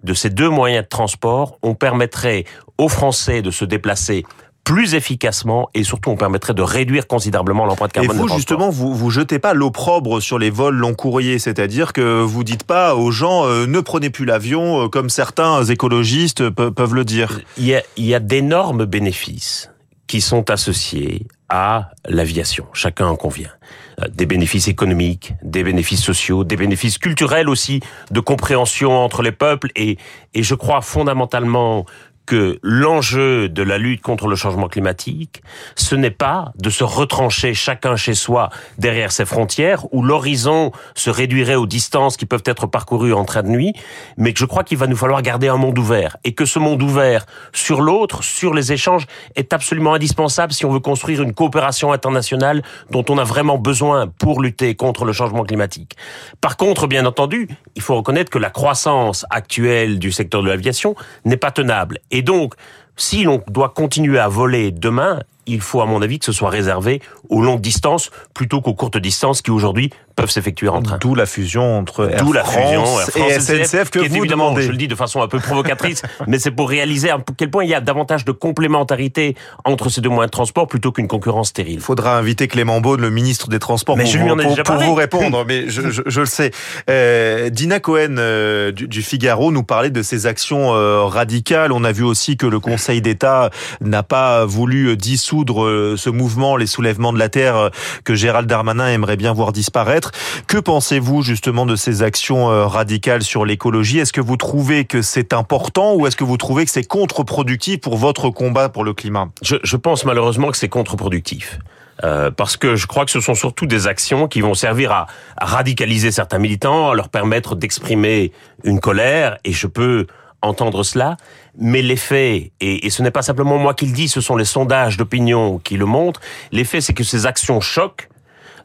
de 0.04 0.12
ces 0.12 0.28
deux 0.28 0.50
moyens 0.50 0.84
de 0.84 0.88
transport, 0.88 1.58
on 1.62 1.74
permettrait 1.74 2.44
aux 2.78 2.88
Français 2.88 3.42
de 3.42 3.50
se 3.50 3.64
déplacer 3.64 4.24
plus 4.68 4.94
efficacement 4.94 5.70
et 5.72 5.82
surtout 5.82 6.10
on 6.10 6.16
permettrait 6.16 6.52
de 6.52 6.60
réduire 6.60 7.06
considérablement 7.06 7.64
l'empreinte 7.64 7.90
carbone. 7.90 8.14
Et 8.14 8.20
vous 8.20 8.28
justement, 8.28 8.68
vous 8.68 8.94
vous 8.94 9.08
jetez 9.08 9.38
pas 9.38 9.54
l'opprobre 9.54 10.20
sur 10.20 10.38
les 10.38 10.50
vols 10.50 10.76
long 10.76 10.92
courriers, 10.92 11.38
c'est-à-dire 11.38 11.94
que 11.94 12.20
vous 12.20 12.44
dites 12.44 12.64
pas 12.64 12.94
aux 12.94 13.10
gens 13.10 13.46
euh, 13.46 13.66
ne 13.66 13.80
prenez 13.80 14.10
plus 14.10 14.26
l'avion 14.26 14.84
euh, 14.84 14.88
comme 14.88 15.08
certains 15.08 15.64
écologistes 15.64 16.50
peuvent 16.50 16.94
le 16.94 17.06
dire. 17.06 17.40
Il 17.56 17.64
y 17.64 17.74
a, 17.74 17.82
il 17.96 18.04
y 18.04 18.14
a 18.14 18.20
d'énormes 18.20 18.84
bénéfices 18.84 19.70
qui 20.06 20.20
sont 20.20 20.50
associés 20.50 21.26
à 21.48 21.90
l'aviation. 22.06 22.66
Chacun 22.74 23.06
en 23.06 23.16
convient. 23.16 23.52
Euh, 24.00 24.08
des 24.12 24.26
bénéfices 24.26 24.68
économiques, 24.68 25.34
des 25.42 25.62
bénéfices 25.62 26.02
sociaux, 26.02 26.44
des 26.44 26.56
bénéfices 26.56 26.98
culturels 26.98 27.48
aussi, 27.48 27.80
de 28.10 28.20
compréhension 28.20 28.92
entre 28.92 29.22
les 29.22 29.32
peuples 29.32 29.70
et, 29.76 29.98
et 30.34 30.42
je 30.42 30.54
crois 30.54 30.82
fondamentalement 30.82 31.86
que 32.28 32.58
l'enjeu 32.62 33.48
de 33.48 33.62
la 33.62 33.78
lutte 33.78 34.02
contre 34.02 34.26
le 34.26 34.36
changement 34.36 34.68
climatique, 34.68 35.42
ce 35.76 35.94
n'est 35.94 36.10
pas 36.10 36.52
de 36.58 36.68
se 36.68 36.84
retrancher 36.84 37.54
chacun 37.54 37.96
chez 37.96 38.12
soi 38.12 38.50
derrière 38.76 39.12
ses 39.12 39.24
frontières, 39.24 39.86
où 39.94 40.02
l'horizon 40.02 40.70
se 40.94 41.08
réduirait 41.08 41.54
aux 41.54 41.66
distances 41.66 42.18
qui 42.18 42.26
peuvent 42.26 42.42
être 42.44 42.66
parcourues 42.66 43.14
en 43.14 43.24
train 43.24 43.42
de 43.42 43.48
nuit, 43.48 43.72
mais 44.18 44.34
que 44.34 44.40
je 44.40 44.44
crois 44.44 44.62
qu'il 44.62 44.76
va 44.76 44.86
nous 44.86 44.96
falloir 44.96 45.22
garder 45.22 45.48
un 45.48 45.56
monde 45.56 45.78
ouvert, 45.78 46.18
et 46.22 46.34
que 46.34 46.44
ce 46.44 46.58
monde 46.58 46.82
ouvert 46.82 47.24
sur 47.54 47.80
l'autre, 47.80 48.22
sur 48.22 48.52
les 48.52 48.74
échanges, 48.74 49.06
est 49.34 49.54
absolument 49.54 49.94
indispensable 49.94 50.52
si 50.52 50.66
on 50.66 50.70
veut 50.70 50.80
construire 50.80 51.22
une 51.22 51.32
coopération 51.32 51.94
internationale 51.94 52.62
dont 52.90 53.06
on 53.08 53.16
a 53.16 53.24
vraiment 53.24 53.56
besoin 53.56 54.06
pour 54.06 54.42
lutter 54.42 54.74
contre 54.74 55.06
le 55.06 55.14
changement 55.14 55.44
climatique. 55.44 55.96
Par 56.42 56.58
contre, 56.58 56.88
bien 56.88 57.06
entendu, 57.06 57.48
il 57.74 57.80
faut 57.80 57.96
reconnaître 57.96 58.30
que 58.30 58.38
la 58.38 58.50
croissance 58.50 59.24
actuelle 59.30 59.98
du 59.98 60.12
secteur 60.12 60.42
de 60.42 60.48
l'aviation 60.48 60.94
n'est 61.24 61.38
pas 61.38 61.52
tenable. 61.52 62.00
Donc, 62.22 62.54
si 62.96 63.22
l'on 63.22 63.42
doit 63.48 63.68
continuer 63.70 64.18
à 64.18 64.28
voler 64.28 64.72
demain, 64.72 65.20
il 65.46 65.60
faut, 65.60 65.80
à 65.80 65.86
mon 65.86 66.02
avis, 66.02 66.18
que 66.18 66.24
ce 66.24 66.32
soit 66.32 66.50
réservé 66.50 67.00
aux 67.30 67.42
longues 67.42 67.60
distances 67.60 68.10
plutôt 68.34 68.60
qu'aux 68.60 68.74
courtes 68.74 68.98
distances 68.98 69.40
qui 69.40 69.50
aujourd'hui 69.50 69.90
peuvent 70.20 70.30
s'effectuer 70.30 70.68
en 70.68 70.82
train. 70.82 70.98
D'où 70.98 71.14
la 71.14 71.26
fusion 71.26 71.78
entre 71.78 72.10
Air 72.10 72.24
la 72.32 72.44
France 72.44 72.56
Air 72.56 72.84
France 72.84 73.16
et 73.16 73.40
SNCF 73.64 73.90
que 73.90 73.98
qui 74.00 74.04
est 74.04 74.08
vous 74.08 74.16
évidemment, 74.16 74.46
demandez. 74.50 74.62
je 74.66 74.70
le 74.70 74.76
dis 74.76 74.88
de 74.88 74.94
façon 74.94 75.22
un 75.22 75.28
peu 75.28 75.38
provocatrice, 75.38 76.02
mais 76.26 76.38
c'est 76.38 76.50
pour 76.50 76.68
réaliser 76.68 77.10
à 77.10 77.18
quel 77.36 77.50
point 77.50 77.64
il 77.64 77.70
y 77.70 77.74
a 77.74 77.80
davantage 77.80 78.24
de 78.24 78.32
complémentarité 78.32 79.36
entre 79.64 79.88
ces 79.88 80.00
deux 80.00 80.08
moyens 80.08 80.26
de 80.30 80.32
transport 80.32 80.66
plutôt 80.66 80.92
qu'une 80.92 81.08
concurrence 81.08 81.48
stérile. 81.48 81.74
Il 81.74 81.80
faudra 81.80 82.18
inviter 82.18 82.48
Clément 82.48 82.80
Beaune, 82.80 83.00
le 83.00 83.10
ministre 83.10 83.48
des 83.48 83.58
Transports, 83.58 83.96
Mais 83.96 84.04
pour, 84.04 84.12
je 84.12 84.18
lui 84.18 84.24
vous, 84.28 84.34
en 84.34 84.38
ai 84.38 84.42
pour- 84.42 84.50
déjà 84.50 84.62
pour 84.64 84.76
vous 84.76 84.94
répondre. 84.94 85.44
Mais 85.46 85.68
je, 85.68 85.90
je- 85.90 86.02
je 86.06 86.20
le 86.20 86.26
sais. 86.26 86.50
Euh, 86.90 87.50
Dina 87.50 87.80
Cohen 87.80 88.16
euh, 88.18 88.72
du, 88.72 88.88
du 88.88 89.02
Figaro 89.02 89.52
nous 89.52 89.62
parlait 89.62 89.90
de 89.90 90.02
ces 90.02 90.26
actions 90.26 90.74
euh, 90.74 91.04
radicales. 91.04 91.72
On 91.72 91.84
a 91.84 91.92
vu 91.92 92.02
aussi 92.04 92.36
que 92.36 92.46
le 92.46 92.60
Conseil 92.60 93.00
d'État 93.00 93.50
n'a 93.80 94.02
pas 94.02 94.44
voulu 94.44 94.96
dissoudre 94.96 95.64
euh, 95.64 95.94
ce 95.96 96.10
mouvement, 96.10 96.56
les 96.56 96.66
soulèvements 96.66 97.12
de 97.12 97.18
la 97.18 97.28
terre, 97.28 97.70
que 98.04 98.14
Gérald 98.14 98.48
Darmanin 98.48 98.88
aimerait 98.88 99.16
bien 99.16 99.32
voir 99.32 99.52
disparaître. 99.52 100.07
Que 100.46 100.58
pensez-vous 100.58 101.22
justement 101.22 101.66
de 101.66 101.76
ces 101.76 102.02
actions 102.02 102.50
euh, 102.50 102.66
radicales 102.66 103.22
sur 103.22 103.44
l'écologie? 103.44 103.98
Est-ce 103.98 104.12
que 104.12 104.20
vous 104.20 104.36
trouvez 104.36 104.84
que 104.84 105.02
c'est 105.02 105.32
important 105.32 105.94
ou 105.94 106.06
est-ce 106.06 106.16
que 106.16 106.24
vous 106.24 106.36
trouvez 106.36 106.64
que 106.64 106.70
c'est 106.70 106.84
contre-productif 106.86 107.80
pour 107.80 107.96
votre 107.96 108.30
combat 108.30 108.68
pour 108.68 108.84
le 108.84 108.94
climat? 108.94 109.28
Je, 109.42 109.56
je 109.62 109.76
pense 109.76 110.04
malheureusement 110.04 110.50
que 110.50 110.56
c'est 110.56 110.68
contre-productif. 110.68 111.58
Euh, 112.04 112.30
parce 112.30 112.56
que 112.56 112.76
je 112.76 112.86
crois 112.86 113.04
que 113.04 113.10
ce 113.10 113.20
sont 113.20 113.34
surtout 113.34 113.66
des 113.66 113.88
actions 113.88 114.28
qui 114.28 114.40
vont 114.40 114.54
servir 114.54 114.92
à, 114.92 115.08
à 115.36 115.46
radicaliser 115.46 116.12
certains 116.12 116.38
militants, 116.38 116.90
à 116.90 116.94
leur 116.94 117.08
permettre 117.08 117.56
d'exprimer 117.56 118.30
une 118.62 118.78
colère, 118.78 119.38
et 119.42 119.50
je 119.52 119.66
peux 119.66 120.06
entendre 120.40 120.84
cela, 120.84 121.16
mais 121.58 121.82
l'effet, 121.82 122.52
et, 122.60 122.86
et 122.86 122.90
ce 122.90 123.02
n'est 123.02 123.10
pas 123.10 123.22
simplement 123.22 123.58
moi 123.58 123.74
qui 123.74 123.86
le 123.86 123.92
dis, 123.92 124.06
ce 124.06 124.20
sont 124.20 124.36
les 124.36 124.44
sondages 124.44 124.96
d'opinion 124.96 125.58
qui 125.58 125.76
le 125.76 125.86
montrent, 125.86 126.20
l'effet 126.52 126.80
c'est 126.80 126.94
que 126.94 127.02
ces 127.02 127.26
actions 127.26 127.60
choquent, 127.60 128.08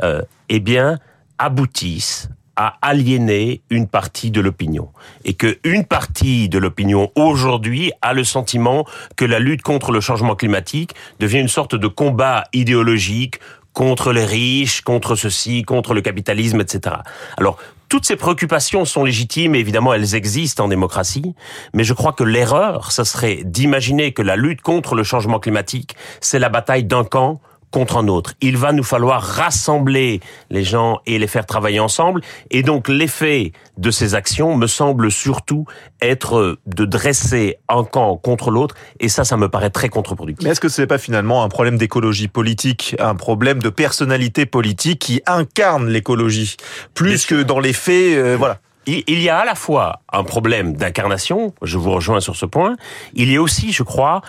euh, 0.03 0.21
eh 0.49 0.59
bien, 0.59 0.99
aboutissent 1.43 2.29
à 2.55 2.77
aliéner 2.81 3.63
une 3.69 3.87
partie 3.87 4.31
de 4.31 4.39
l'opinion. 4.39 4.89
Et 5.25 5.33
que 5.33 5.59
une 5.63 5.85
partie 5.85 6.47
de 6.47 6.57
l'opinion 6.57 7.11
aujourd'hui 7.15 7.91
a 8.01 8.13
le 8.13 8.23
sentiment 8.23 8.85
que 9.17 9.25
la 9.25 9.39
lutte 9.39 9.63
contre 9.63 9.91
le 9.91 9.99
changement 9.99 10.35
climatique 10.35 10.93
devient 11.19 11.39
une 11.39 11.47
sorte 11.47 11.75
de 11.75 11.87
combat 11.87 12.45
idéologique 12.53 13.39
contre 13.73 14.13
les 14.13 14.23
riches, 14.25 14.81
contre 14.81 15.15
ceci, 15.15 15.63
contre 15.63 15.93
le 15.93 16.01
capitalisme, 16.01 16.61
etc. 16.61 16.97
Alors, 17.37 17.57
toutes 17.89 18.05
ces 18.05 18.15
préoccupations 18.15 18.85
sont 18.85 19.03
légitimes 19.03 19.55
et 19.55 19.59
évidemment 19.59 19.93
elles 19.93 20.15
existent 20.15 20.65
en 20.65 20.67
démocratie, 20.67 21.35
mais 21.73 21.83
je 21.83 21.93
crois 21.93 22.13
que 22.13 22.23
l'erreur, 22.23 22.91
ce 22.91 23.03
serait 23.03 23.41
d'imaginer 23.43 24.13
que 24.13 24.21
la 24.21 24.35
lutte 24.35 24.61
contre 24.61 24.95
le 24.95 25.03
changement 25.03 25.39
climatique, 25.39 25.95
c'est 26.21 26.39
la 26.39 26.49
bataille 26.49 26.85
d'un 26.85 27.03
camp 27.03 27.41
contre 27.73 27.97
un 27.97 28.07
autre. 28.07 28.35
Il 28.39 28.55
va 28.55 28.71
nous 28.71 28.83
falloir 28.83 29.21
rassembler 29.21 30.21
les 30.51 30.63
gens 30.63 30.99
et 31.07 31.17
les 31.17 31.25
faire 31.25 31.47
travailler 31.47 31.79
ensemble. 31.79 32.21
Et 32.51 32.61
donc 32.61 32.87
l'effet 32.87 33.51
de 33.77 33.89
ces 33.89 34.13
actions 34.13 34.55
me 34.55 34.67
semble 34.67 35.09
surtout 35.09 35.65
être 35.99 36.59
de 36.67 36.85
dresser 36.85 37.57
un 37.67 37.83
camp 37.83 38.15
contre 38.15 38.51
l'autre. 38.51 38.75
Et 38.99 39.09
ça, 39.09 39.23
ça 39.23 39.37
me 39.37 39.49
paraît 39.49 39.71
très 39.71 39.89
contre-productif. 39.89 40.45
Mais 40.45 40.51
est-ce 40.51 40.61
que 40.61 40.69
ce 40.69 40.81
n'est 40.81 40.87
pas 40.87 40.99
finalement 40.99 41.43
un 41.43 41.49
problème 41.49 41.77
d'écologie 41.77 42.27
politique, 42.27 42.95
un 42.99 43.15
problème 43.15 43.59
de 43.59 43.69
personnalité 43.69 44.45
politique 44.45 44.99
qui 44.99 45.23
incarne 45.25 45.89
l'écologie 45.89 46.57
plus 46.93 47.25
que 47.25 47.41
dans 47.41 47.59
les 47.59 47.73
faits, 47.73 48.17
euh, 48.17 48.35
voilà. 48.37 48.59
Il 48.85 49.03
il 49.07 49.21
y 49.21 49.29
a 49.29 49.39
à 49.39 49.45
la 49.45 49.55
fois 49.55 50.01
un 50.11 50.23
problème 50.23 50.73
d'incarnation, 50.75 51.55
je 51.63 51.77
vous 51.77 51.91
rejoins 51.91 52.19
sur 52.19 52.35
ce 52.35 52.45
point, 52.45 52.75
il 53.15 53.31
y 53.31 53.37
a 53.37 53.41
aussi, 53.41 53.71
je 53.71 53.81
crois, 53.81 54.21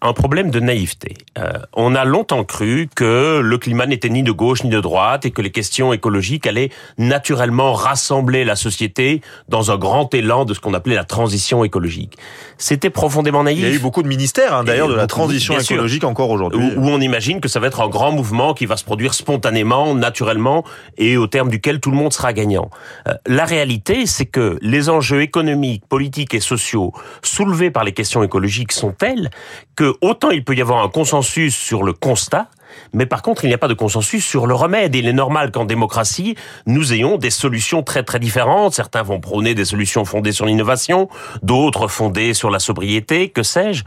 un 0.00 0.12
problème 0.12 0.50
de 0.50 0.60
naïveté. 0.60 1.16
Euh, 1.38 1.52
on 1.72 1.94
a 1.94 2.04
longtemps 2.04 2.44
cru 2.44 2.88
que 2.94 3.40
le 3.40 3.58
climat 3.58 3.86
n'était 3.86 4.08
ni 4.08 4.22
de 4.22 4.30
gauche 4.30 4.62
ni 4.62 4.70
de 4.70 4.80
droite 4.80 5.26
et 5.26 5.30
que 5.30 5.42
les 5.42 5.50
questions 5.50 5.92
écologiques 5.92 6.46
allaient 6.46 6.70
naturellement 6.98 7.72
rassembler 7.72 8.44
la 8.44 8.54
société 8.54 9.22
dans 9.48 9.70
un 9.70 9.76
grand 9.76 10.12
élan 10.14 10.44
de 10.44 10.54
ce 10.54 10.60
qu'on 10.60 10.74
appelait 10.74 10.94
la 10.94 11.04
transition 11.04 11.64
écologique. 11.64 12.16
C'était 12.58 12.90
profondément 12.90 13.42
naïf. 13.42 13.58
Il 13.58 13.64
y 13.64 13.70
a 13.70 13.74
eu 13.74 13.80
beaucoup 13.80 14.02
de 14.02 14.08
ministères, 14.08 14.54
hein, 14.54 14.64
d'ailleurs, 14.64 14.88
de 14.88 14.94
la 14.94 15.06
transition 15.06 15.58
sûr. 15.58 15.74
écologique 15.74 16.04
encore 16.04 16.30
aujourd'hui. 16.30 16.60
où, 16.76 16.80
où 16.80 16.88
on 16.88 17.00
imagine 17.00 17.40
que 17.40 17.48
ça 17.48 17.58
va 17.58 17.66
être 17.66 17.80
un 17.80 17.88
grand 17.88 18.12
mouvement 18.12 18.54
qui 18.54 18.66
va 18.66 18.76
se 18.76 18.84
produire 18.84 19.14
spontanément, 19.14 19.94
naturellement, 19.94 20.64
et 20.96 21.16
au 21.16 21.26
terme 21.26 21.48
duquel 21.48 21.80
tout 21.80 21.90
le 21.90 21.96
monde 21.96 22.12
sera 22.12 22.32
gagnant. 22.32 22.70
Euh, 23.08 23.14
la 23.26 23.44
réalité, 23.44 24.06
c'est 24.06 24.26
que 24.26 24.58
les 24.62 24.88
enjeux 24.90 25.22
économiques, 25.22 25.84
politiques 25.88 26.34
et 26.34 26.40
sociaux 26.40 26.92
soulevés 27.22 27.70
par 27.70 27.84
les 27.84 27.92
questions 27.92 28.22
écologiques 28.22 28.72
sont 28.72 28.92
tels 28.92 29.30
que 29.78 29.94
autant 30.00 30.30
il 30.30 30.42
peut 30.42 30.56
y 30.56 30.60
avoir 30.60 30.82
un 30.82 30.88
consensus 30.88 31.54
sur 31.54 31.84
le 31.84 31.92
constat, 31.92 32.48
mais 32.92 33.06
par 33.06 33.22
contre, 33.22 33.44
il 33.44 33.48
n'y 33.48 33.54
a 33.54 33.58
pas 33.58 33.68
de 33.68 33.74
consensus 33.74 34.24
sur 34.24 34.46
le 34.46 34.54
remède. 34.54 34.94
Il 34.94 35.06
est 35.08 35.12
normal 35.12 35.50
qu'en 35.50 35.64
démocratie, 35.64 36.34
nous 36.66 36.92
ayons 36.92 37.16
des 37.16 37.30
solutions 37.30 37.82
très 37.82 38.02
très 38.02 38.18
différentes. 38.18 38.74
Certains 38.74 39.02
vont 39.02 39.20
prôner 39.20 39.54
des 39.54 39.64
solutions 39.64 40.04
fondées 40.04 40.32
sur 40.32 40.46
l'innovation, 40.46 41.08
d'autres 41.42 41.88
fondées 41.88 42.34
sur 42.34 42.50
la 42.50 42.58
sobriété, 42.58 43.28
que 43.30 43.42
sais-je. 43.42 43.84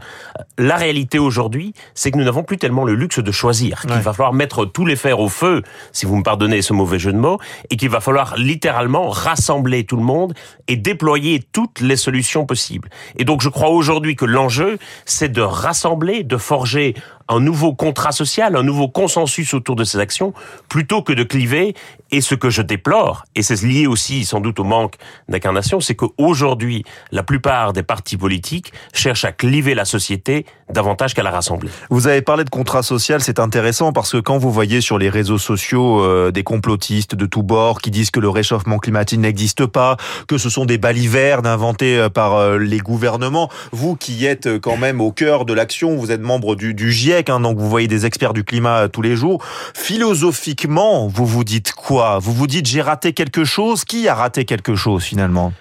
La 0.58 0.76
réalité 0.76 1.18
aujourd'hui, 1.18 1.74
c'est 1.94 2.10
que 2.10 2.18
nous 2.18 2.24
n'avons 2.24 2.42
plus 2.44 2.58
tellement 2.58 2.84
le 2.84 2.94
luxe 2.94 3.18
de 3.20 3.32
choisir, 3.32 3.80
qu'il 3.82 3.90
Ouais. 3.92 4.00
va 4.00 4.12
falloir 4.12 4.32
mettre 4.32 4.64
tous 4.64 4.86
les 4.86 4.96
fers 4.96 5.20
au 5.20 5.28
feu, 5.28 5.62
si 5.92 6.06
vous 6.06 6.16
me 6.16 6.22
pardonnez 6.22 6.62
ce 6.62 6.72
mauvais 6.72 6.98
jeu 6.98 7.12
de 7.12 7.18
mots, 7.18 7.38
et 7.70 7.76
qu'il 7.76 7.88
va 7.90 8.00
falloir 8.00 8.36
littéralement 8.36 9.08
rassembler 9.08 9.84
tout 9.84 9.96
le 9.96 10.02
monde 10.02 10.34
et 10.68 10.76
déployer 10.76 11.42
toutes 11.52 11.80
les 11.80 11.96
solutions 11.96 12.46
possibles. 12.46 12.88
Et 13.16 13.24
donc 13.24 13.42
je 13.42 13.48
crois 13.48 13.68
aujourd'hui 13.70 14.16
que 14.16 14.24
l'enjeu, 14.24 14.78
c'est 15.04 15.30
de 15.30 15.42
rassembler, 15.42 16.22
de 16.24 16.36
forger 16.36 16.94
un 17.28 17.40
nouveau 17.40 17.74
contrat 17.74 18.12
social, 18.12 18.56
un 18.56 18.62
nouveau 18.62 18.88
consensus 18.88 19.54
autour 19.54 19.76
de 19.76 19.84
ces 19.84 19.98
actions, 19.98 20.32
plutôt 20.68 21.02
que 21.02 21.12
de 21.12 21.24
cliver. 21.24 21.74
Et 22.14 22.20
ce 22.20 22.34
que 22.34 22.50
je 22.50 22.60
déplore, 22.60 23.24
et 23.34 23.42
c'est 23.42 23.62
lié 23.62 23.86
aussi 23.86 24.26
sans 24.26 24.40
doute 24.40 24.60
au 24.60 24.64
manque 24.64 24.96
d'incarnation, 25.30 25.80
c'est 25.80 25.94
qu'aujourd'hui, 25.94 26.84
la 27.10 27.22
plupart 27.22 27.72
des 27.72 27.82
partis 27.82 28.18
politiques 28.18 28.70
cherchent 28.92 29.24
à 29.24 29.32
cliver 29.32 29.74
la 29.74 29.86
société 29.86 30.44
davantage 30.68 31.14
qu'à 31.14 31.22
la 31.22 31.30
rassembler. 31.30 31.70
Vous 31.88 32.08
avez 32.08 32.20
parlé 32.20 32.44
de 32.44 32.50
contrat 32.50 32.82
social, 32.82 33.22
c'est 33.22 33.38
intéressant 33.38 33.94
parce 33.94 34.12
que 34.12 34.18
quand 34.18 34.36
vous 34.36 34.52
voyez 34.52 34.82
sur 34.82 34.98
les 34.98 35.08
réseaux 35.08 35.38
sociaux 35.38 36.02
euh, 36.02 36.30
des 36.30 36.42
complotistes 36.42 37.14
de 37.14 37.24
tous 37.24 37.42
bords 37.42 37.80
qui 37.80 37.90
disent 37.90 38.10
que 38.10 38.20
le 38.20 38.28
réchauffement 38.28 38.78
climatique 38.78 39.18
n'existe 39.18 39.64
pas, 39.64 39.96
que 40.28 40.36
ce 40.36 40.50
sont 40.50 40.66
des 40.66 40.76
balivernes 40.76 41.46
inventés 41.46 41.96
euh, 41.96 42.10
par 42.10 42.34
euh, 42.34 42.58
les 42.58 42.78
gouvernements, 42.78 43.48
vous 43.72 43.96
qui 43.96 44.26
êtes 44.26 44.46
euh, 44.46 44.58
quand 44.58 44.76
même 44.76 45.00
au 45.00 45.12
cœur 45.12 45.46
de 45.46 45.54
l'action, 45.54 45.96
vous 45.96 46.10
êtes 46.10 46.20
membre 46.20 46.56
du, 46.56 46.74
du 46.74 46.92
GIEC, 46.92 47.30
hein, 47.30 47.40
donc 47.40 47.56
vous 47.56 47.70
voyez 47.70 47.88
des 47.88 48.04
experts 48.04 48.34
du 48.34 48.44
climat 48.44 48.88
tous 48.90 49.02
les 49.02 49.16
jours, 49.16 49.42
philosophiquement, 49.74 51.08
vous 51.08 51.24
vous 51.24 51.44
dites 51.44 51.72
quoi? 51.72 52.01
Vous 52.20 52.32
vous 52.32 52.46
dites 52.46 52.66
j'ai 52.66 52.82
raté 52.82 53.12
quelque 53.12 53.44
chose 53.44 53.84
Qui 53.84 54.08
a 54.08 54.14
raté 54.14 54.44
quelque 54.44 54.74
chose 54.74 55.04
finalement 55.04 55.52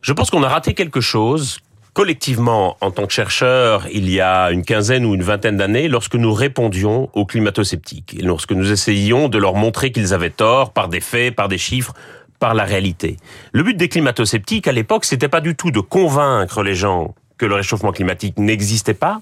Je 0.00 0.12
pense 0.12 0.30
qu'on 0.30 0.42
a 0.42 0.48
raté 0.48 0.74
quelque 0.74 1.00
chose 1.00 1.58
collectivement 1.94 2.76
en 2.80 2.90
tant 2.90 3.06
que 3.06 3.12
chercheurs 3.12 3.86
il 3.92 4.08
y 4.08 4.20
a 4.20 4.50
une 4.50 4.64
quinzaine 4.64 5.04
ou 5.04 5.14
une 5.14 5.22
vingtaine 5.22 5.58
d'années 5.58 5.88
lorsque 5.88 6.14
nous 6.14 6.32
répondions 6.32 7.10
aux 7.12 7.26
climato-sceptiques 7.26 8.16
et 8.18 8.22
lorsque 8.22 8.52
nous 8.52 8.72
essayions 8.72 9.28
de 9.28 9.38
leur 9.38 9.54
montrer 9.54 9.92
qu'ils 9.92 10.14
avaient 10.14 10.30
tort 10.30 10.72
par 10.72 10.88
des 10.88 11.00
faits, 11.00 11.34
par 11.34 11.48
des 11.48 11.58
chiffres, 11.58 11.92
par 12.38 12.54
la 12.54 12.64
réalité. 12.64 13.18
Le 13.52 13.62
but 13.62 13.76
des 13.76 13.88
climato-sceptiques 13.88 14.66
à 14.68 14.72
l'époque, 14.72 15.04
c'était 15.04 15.28
pas 15.28 15.40
du 15.40 15.54
tout 15.54 15.70
de 15.70 15.80
convaincre 15.80 16.62
les 16.62 16.74
gens 16.74 17.14
que 17.36 17.44
le 17.46 17.54
réchauffement 17.54 17.92
climatique 17.92 18.38
n'existait 18.38 18.94
pas. 18.94 19.20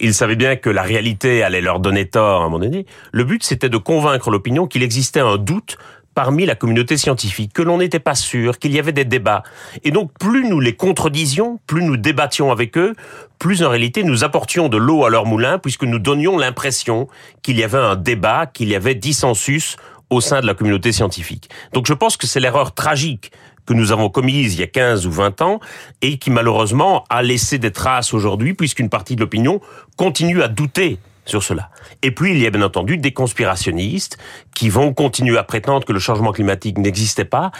Ils 0.00 0.14
savaient 0.14 0.36
bien 0.36 0.56
que 0.56 0.70
la 0.70 0.82
réalité 0.82 1.42
allait 1.42 1.60
leur 1.60 1.80
donner 1.80 2.06
tort 2.06 2.40
à 2.40 2.44
un 2.44 2.48
moment 2.48 2.60
donné. 2.60 2.86
Le 3.12 3.24
but, 3.24 3.42
c'était 3.42 3.68
de 3.68 3.76
convaincre 3.76 4.30
l'opinion 4.30 4.66
qu'il 4.66 4.82
existait 4.82 5.20
un 5.20 5.36
doute 5.36 5.76
parmi 6.14 6.46
la 6.46 6.56
communauté 6.56 6.96
scientifique, 6.96 7.52
que 7.52 7.62
l'on 7.62 7.78
n'était 7.78 8.00
pas 8.00 8.16
sûr, 8.16 8.58
qu'il 8.58 8.72
y 8.72 8.80
avait 8.80 8.92
des 8.92 9.04
débats. 9.04 9.44
Et 9.84 9.92
donc, 9.92 10.10
plus 10.18 10.48
nous 10.48 10.58
les 10.58 10.74
contredisions, 10.74 11.60
plus 11.68 11.84
nous 11.84 11.96
débattions 11.96 12.50
avec 12.50 12.76
eux, 12.76 12.94
plus 13.38 13.62
en 13.62 13.68
réalité 13.68 14.02
nous 14.02 14.24
apportions 14.24 14.68
de 14.68 14.76
l'eau 14.76 15.04
à 15.04 15.10
leur 15.10 15.26
moulin, 15.26 15.60
puisque 15.60 15.84
nous 15.84 16.00
donnions 16.00 16.36
l'impression 16.36 17.06
qu'il 17.42 17.56
y 17.56 17.62
avait 17.62 17.78
un 17.78 17.94
débat, 17.94 18.46
qu'il 18.46 18.68
y 18.68 18.74
avait 18.74 18.96
dissensus 18.96 19.76
au 20.10 20.20
sein 20.20 20.40
de 20.40 20.46
la 20.46 20.54
communauté 20.54 20.90
scientifique. 20.90 21.50
Donc 21.72 21.86
je 21.86 21.94
pense 21.94 22.16
que 22.16 22.26
c'est 22.26 22.40
l'erreur 22.40 22.74
tragique 22.74 23.30
que 23.68 23.74
nous 23.74 23.92
avons 23.92 24.08
commise 24.08 24.54
il 24.54 24.60
y 24.60 24.62
a 24.62 24.66
15 24.66 25.06
ou 25.06 25.12
20 25.12 25.42
ans 25.42 25.60
et 26.00 26.16
qui 26.16 26.30
malheureusement 26.30 27.04
a 27.10 27.22
laissé 27.22 27.58
des 27.58 27.70
traces 27.70 28.14
aujourd'hui 28.14 28.54
puisqu'une 28.54 28.88
partie 28.88 29.14
de 29.14 29.20
l'opinion 29.20 29.60
continue 29.96 30.42
à 30.42 30.48
douter 30.48 30.98
sur 31.26 31.42
cela. 31.42 31.68
Et 32.00 32.10
puis, 32.10 32.30
il 32.30 32.38
y 32.38 32.46
a 32.46 32.50
bien 32.50 32.62
entendu 32.62 32.96
des 32.96 33.12
conspirationnistes 33.12 34.16
qui 34.54 34.70
vont 34.70 34.94
continuer 34.94 35.36
à 35.36 35.42
prétendre 35.42 35.84
que 35.84 35.92
le 35.92 35.98
changement 35.98 36.32
climatique 36.32 36.78
n'existait 36.78 37.26
pas. 37.26 37.52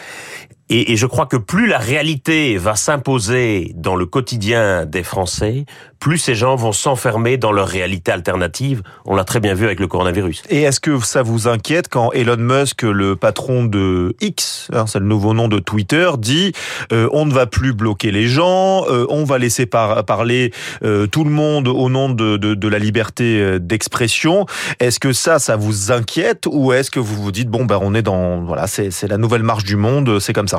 Et, 0.70 0.92
et, 0.92 0.96
je 0.96 1.06
crois 1.06 1.26
que 1.26 1.36
plus 1.36 1.66
la 1.66 1.78
réalité 1.78 2.58
va 2.58 2.76
s'imposer 2.76 3.72
dans 3.74 3.96
le 3.96 4.04
quotidien 4.06 4.84
des 4.84 5.02
Français, 5.02 5.64
plus 5.98 6.18
ces 6.18 6.34
gens 6.34 6.56
vont 6.56 6.72
s'enfermer 6.72 7.38
dans 7.38 7.52
leur 7.52 7.66
réalité 7.66 8.12
alternative. 8.12 8.82
On 9.04 9.16
l'a 9.16 9.24
très 9.24 9.40
bien 9.40 9.54
vu 9.54 9.64
avec 9.66 9.80
le 9.80 9.86
coronavirus. 9.86 10.42
Et 10.48 10.62
est-ce 10.62 10.80
que 10.80 11.00
ça 11.00 11.22
vous 11.22 11.48
inquiète 11.48 11.88
quand 11.88 12.12
Elon 12.12 12.36
Musk, 12.36 12.82
le 12.82 13.16
patron 13.16 13.64
de 13.64 14.14
X, 14.20 14.68
hein, 14.72 14.86
c'est 14.86 15.00
le 15.00 15.06
nouveau 15.06 15.34
nom 15.34 15.48
de 15.48 15.58
Twitter, 15.58 16.10
dit 16.18 16.52
euh, 16.92 17.08
on 17.12 17.26
ne 17.26 17.32
va 17.32 17.46
plus 17.46 17.72
bloquer 17.72 18.10
les 18.10 18.28
gens, 18.28 18.84
euh, 18.88 19.06
on 19.08 19.24
va 19.24 19.38
laisser 19.38 19.66
par 19.66 20.04
parler 20.04 20.52
euh, 20.84 21.06
tout 21.06 21.24
le 21.24 21.30
monde 21.30 21.68
au 21.68 21.88
nom 21.88 22.08
de, 22.10 22.36
de, 22.36 22.54
de 22.54 22.68
la 22.68 22.78
liberté 22.78 23.40
euh, 23.40 23.58
d'expression. 23.58 24.46
Est-ce 24.80 25.00
que 25.00 25.12
ça, 25.12 25.38
ça 25.38 25.56
vous 25.56 25.90
inquiète 25.92 26.46
ou 26.46 26.72
est-ce 26.72 26.90
que 26.90 27.00
vous 27.00 27.22
vous 27.22 27.32
dites 27.32 27.48
bon 27.48 27.64
ben 27.64 27.78
on 27.82 27.94
est 27.94 28.02
dans 28.02 28.42
voilà 28.42 28.66
c'est 28.66 28.90
c'est 28.90 29.08
la 29.08 29.16
nouvelle 29.16 29.42
marche 29.42 29.64
du 29.64 29.76
monde, 29.76 30.20
c'est 30.20 30.32
comme 30.32 30.48
ça? 30.48 30.57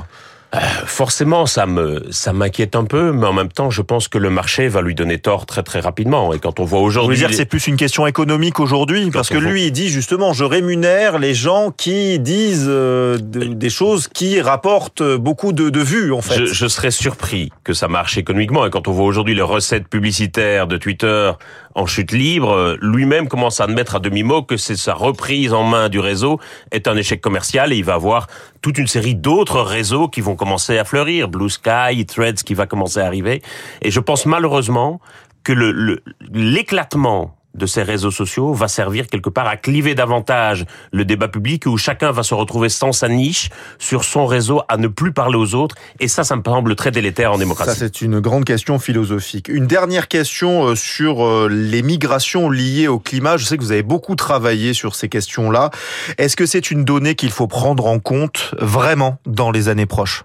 Euh, 0.56 0.58
forcément, 0.86 1.46
ça 1.46 1.68
me 1.68 2.08
ça 2.10 2.34
m'inquiète 2.34 2.76
un 2.76 2.84
peu, 2.84 3.12
mais 3.12 3.28
en 3.28 3.34
même 3.34 3.52
temps, 3.52 3.70
je 3.70 3.84
pense 3.84 4.08
que 4.08 4.18
le 4.18 4.32
marché 4.32 4.68
va 4.68 4.82
lui 4.82 4.96
donner 4.96 5.20
tort 5.20 5.46
très 5.46 5.62
très 5.62 5.80
rapidement. 5.80 6.34
Et 6.34 6.40
quand 6.40 6.60
on 6.60 6.66
voit 6.66 6.80
aujourd'hui, 6.80 7.18
vous 7.18 7.20
dire 7.20 7.30
que 7.30 7.36
c'est 7.36 7.46
plus 7.46 7.68
une 7.68 7.78
question 7.78 8.08
économique 8.08 8.60
aujourd'hui, 8.60 9.12
parce 9.12 9.30
que 9.30 9.38
lui, 9.38 9.66
il 9.66 9.72
dit 9.72 9.90
justement, 9.90 10.34
je 10.34 10.44
rémunère 10.44 11.20
les 11.20 11.36
gens 11.36 11.70
qui 11.70 12.18
disent 12.18 12.66
euh, 12.68 13.20
des 13.20 13.70
choses 13.70 14.08
qui 14.08 14.42
rapportent 14.42 15.04
beaucoup 15.04 15.54
de, 15.54 15.70
de 15.70 15.80
vues, 15.82 16.14
en 16.14 16.22
fait. 16.22 16.40
Je, 16.40 16.46
je, 16.46 16.68
serais 16.68 16.92
surpris 16.92 17.52
que 17.64 17.74
ça 17.74 17.88
marche 17.88 18.18
économiquement. 18.18 18.66
Et 18.66 18.72
quand 18.72 18.88
on 18.88 18.92
voit 18.92 19.06
aujourd'hui 19.06 19.36
les 19.36 19.44
recettes 19.44 19.88
publicitaires 19.88 20.66
de 20.66 20.78
Twitter 20.78 21.32
en 21.76 21.86
chute 21.86 22.12
libre, 22.12 22.78
lui-même 22.82 23.28
commence 23.28 23.62
à 23.62 23.66
admettre 23.66 23.96
à 23.96 24.00
demi-mot 24.00 24.44
que 24.44 24.58
c'est 24.58 24.76
sa 24.76 24.94
reprise 24.94 25.54
en 25.54 25.64
main 25.64 25.90
du 25.90 26.00
réseau 26.00 26.40
est 26.72 26.88
un 26.88 26.98
échec 26.98 27.22
commercial 27.22 27.72
et 27.72 27.78
il 27.78 27.86
va 27.86 27.94
avoir 27.94 28.28
toute 28.62 28.78
une 28.78 28.88
série 28.88 29.16
d'autres 29.16 29.62
réseaux 29.62 30.08
qui 30.08 30.22
vont 30.22 30.36
commencer 30.36 30.78
à 30.78 30.86
fleurir, 30.86 31.30
Blue 31.30 31.50
Sky, 31.50 32.06
Threads 32.06 32.44
qui 32.46 32.54
va 32.54 32.66
commencer 32.66 33.00
à 33.00 33.06
arriver. 33.06 33.42
Et 33.82 33.92
je 33.92 34.00
pense 34.00 34.26
malheureusement 34.26 35.00
que 35.44 35.54
l'éclatement 36.32 37.22
le, 37.22 37.39
de 37.60 37.68
ces 37.68 37.84
réseaux 37.84 38.10
sociaux 38.10 38.54
va 38.54 38.68
servir 38.68 39.06
quelque 39.06 39.30
part 39.30 39.48
à 39.48 39.58
cliver 39.58 39.94
davantage 39.94 40.66
le 40.92 41.06
débat 41.06 41.28
public 41.28 41.68
où 41.68 41.78
chacun 41.78 42.12
va 42.12 42.24
se 42.24 42.34
retrouver 42.34 42.70
sans 42.70 42.92
sa 42.92 43.08
niche 43.08 43.50
sur 43.78 44.04
son 44.04 44.26
réseau 44.26 44.62
à 44.68 44.78
ne 44.78 44.88
plus 44.88 45.12
parler 45.12 45.38
aux 45.38 45.54
autres 45.54 45.76
et 46.00 46.08
ça 46.08 46.24
ça 46.24 46.36
me 46.36 46.42
semble 46.44 46.76
très 46.76 46.90
délétère 46.90 47.34
en 47.34 47.38
démocratie. 47.38 47.72
Ça 47.72 47.78
c'est 47.78 48.02
une 48.02 48.20
grande 48.20 48.46
question 48.46 48.80
philosophique. 48.80 49.48
Une 49.50 49.68
dernière 49.68 50.08
question 50.08 50.70
euh, 50.70 50.76
sur 50.76 51.24
euh, 51.24 51.48
les 51.50 51.84
migrations 51.84 52.50
liées 52.50 52.88
au 52.88 53.00
climat, 53.00 53.38
je 53.38 53.46
sais 53.46 53.58
que 53.58 53.62
vous 53.62 53.72
avez 53.72 53.84
beaucoup 53.84 54.16
travaillé 54.16 54.74
sur 54.74 54.96
ces 54.96 55.10
questions-là. 55.10 55.70
Est-ce 56.18 56.36
que 56.36 56.46
c'est 56.46 56.72
une 56.72 56.86
donnée 56.86 57.16
qu'il 57.16 57.32
faut 57.32 57.48
prendre 57.48 57.86
en 57.86 58.00
compte 58.00 58.56
vraiment 58.60 59.18
dans 59.26 59.52
les 59.52 59.68
années 59.68 59.86
proches? 59.86 60.24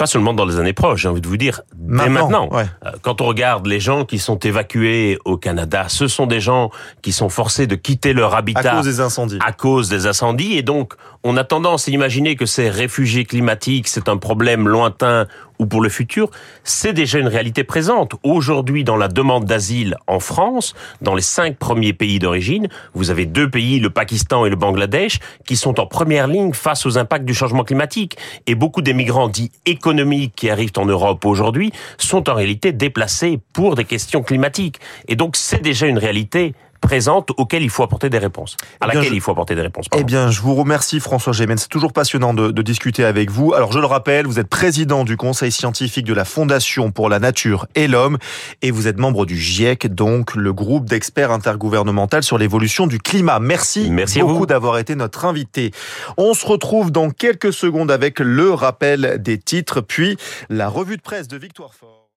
Pas 0.00 0.06
seulement 0.06 0.32
dans 0.32 0.46
les 0.46 0.58
années 0.58 0.72
proches, 0.72 1.02
j'ai 1.02 1.08
envie 1.08 1.20
de 1.20 1.28
vous 1.28 1.36
dire, 1.36 1.60
dès 1.74 2.08
maintenant. 2.08 2.30
maintenant. 2.30 2.56
Ouais. 2.56 2.64
Euh, 2.86 2.92
quand 3.02 3.20
on 3.20 3.26
regarde 3.26 3.66
les 3.66 3.80
gens 3.80 4.06
qui 4.06 4.18
sont 4.18 4.38
évacués 4.38 5.18
au 5.26 5.36
Canada, 5.36 5.90
ce 5.90 6.08
sont 6.08 6.26
des 6.26 6.40
gens 6.40 6.70
qui 7.02 7.12
sont 7.12 7.28
forcés 7.28 7.66
de 7.66 7.74
quitter 7.74 8.14
leur 8.14 8.34
habitat 8.34 8.60
à 8.60 8.76
cause 8.76 8.86
des 8.86 9.00
incendies. 9.00 9.38
À 9.44 9.52
cause 9.52 9.90
des 9.90 10.06
incendies, 10.06 10.54
et 10.54 10.62
donc 10.62 10.94
on 11.22 11.36
a 11.36 11.44
tendance 11.44 11.88
à 11.88 11.90
imaginer 11.90 12.34
que 12.34 12.46
ces 12.46 12.70
réfugiés 12.70 13.24
climatiques, 13.24 13.88
c'est 13.88 14.08
un 14.08 14.16
problème 14.16 14.66
lointain 14.66 15.26
ou 15.58 15.66
pour 15.66 15.82
le 15.82 15.90
futur, 15.90 16.30
c'est 16.64 16.94
déjà 16.94 17.18
une 17.18 17.28
réalité 17.28 17.64
présente. 17.64 18.14
Aujourd'hui, 18.22 18.82
dans 18.82 18.96
la 18.96 19.08
demande 19.08 19.44
d'asile 19.44 19.96
en 20.06 20.18
France, 20.18 20.74
dans 21.02 21.14
les 21.14 21.20
cinq 21.22 21.58
premiers 21.58 21.92
pays 21.92 22.18
d'origine, 22.18 22.68
vous 22.94 23.10
avez 23.10 23.26
deux 23.26 23.50
pays, 23.50 23.78
le 23.78 23.90
Pakistan 23.90 24.46
et 24.46 24.50
le 24.50 24.56
Bangladesh, 24.56 25.18
qui 25.44 25.56
sont 25.56 25.78
en 25.78 25.86
première 25.86 26.28
ligne 26.28 26.54
face 26.54 26.86
aux 26.86 26.96
impacts 26.96 27.26
du 27.26 27.34
changement 27.34 27.64
climatique. 27.64 28.16
Et 28.46 28.54
beaucoup 28.54 28.80
des 28.80 28.94
migrants 28.94 29.28
dits 29.28 29.52
économiques 29.66 30.32
qui 30.34 30.48
arrivent 30.48 30.72
en 30.78 30.86
Europe 30.86 31.26
aujourd'hui 31.26 31.72
sont 31.98 32.30
en 32.30 32.34
réalité 32.34 32.72
déplacés 32.72 33.38
pour 33.52 33.74
des 33.74 33.84
questions 33.84 34.22
climatiques. 34.22 34.80
Et 35.08 35.16
donc, 35.16 35.36
c'est 35.36 35.60
déjà 35.60 35.86
une 35.86 35.98
réalité 35.98 36.54
présente 36.80 37.30
auquel 37.36 37.62
il 37.62 37.70
faut 37.70 37.82
apporter 37.82 38.10
des 38.10 38.18
réponses. 38.18 38.56
À 38.80 38.84
eh 38.84 38.86
laquelle 38.88 39.10
je... 39.10 39.14
il 39.14 39.20
faut 39.20 39.32
apporter 39.32 39.54
des 39.54 39.62
réponses. 39.62 39.88
Pardon. 39.88 40.02
Eh 40.02 40.04
bien, 40.04 40.30
je 40.30 40.40
vous 40.40 40.54
remercie 40.54 41.00
François 41.00 41.32
Gémen. 41.32 41.58
C'est 41.58 41.68
toujours 41.68 41.92
passionnant 41.92 42.34
de, 42.34 42.50
de, 42.50 42.62
discuter 42.62 43.04
avec 43.04 43.30
vous. 43.30 43.54
Alors, 43.54 43.72
je 43.72 43.78
le 43.78 43.86
rappelle, 43.86 44.26
vous 44.26 44.38
êtes 44.38 44.48
président 44.48 45.04
du 45.04 45.16
conseil 45.16 45.52
scientifique 45.52 46.06
de 46.06 46.14
la 46.14 46.24
Fondation 46.24 46.90
pour 46.90 47.08
la 47.08 47.18
nature 47.18 47.66
et 47.74 47.88
l'homme 47.88 48.18
et 48.62 48.70
vous 48.70 48.88
êtes 48.88 48.98
membre 48.98 49.26
du 49.26 49.36
GIEC, 49.36 49.88
donc 49.94 50.34
le 50.34 50.52
groupe 50.52 50.88
d'experts 50.88 51.30
intergouvernemental 51.30 52.22
sur 52.22 52.38
l'évolution 52.38 52.86
du 52.86 52.98
climat. 52.98 53.40
Merci, 53.40 53.90
Merci 53.90 54.20
beaucoup 54.20 54.46
d'avoir 54.46 54.78
été 54.78 54.94
notre 54.94 55.24
invité. 55.24 55.72
On 56.16 56.34
se 56.34 56.46
retrouve 56.46 56.90
dans 56.90 57.10
quelques 57.10 57.52
secondes 57.52 57.90
avec 57.90 58.20
le 58.20 58.52
rappel 58.52 59.18
des 59.20 59.38
titres, 59.38 59.80
puis 59.80 60.16
la 60.48 60.68
revue 60.68 60.96
de 60.96 61.02
presse 61.02 61.28
de 61.28 61.36
Victoire 61.36 61.74
Fort. 61.74 61.99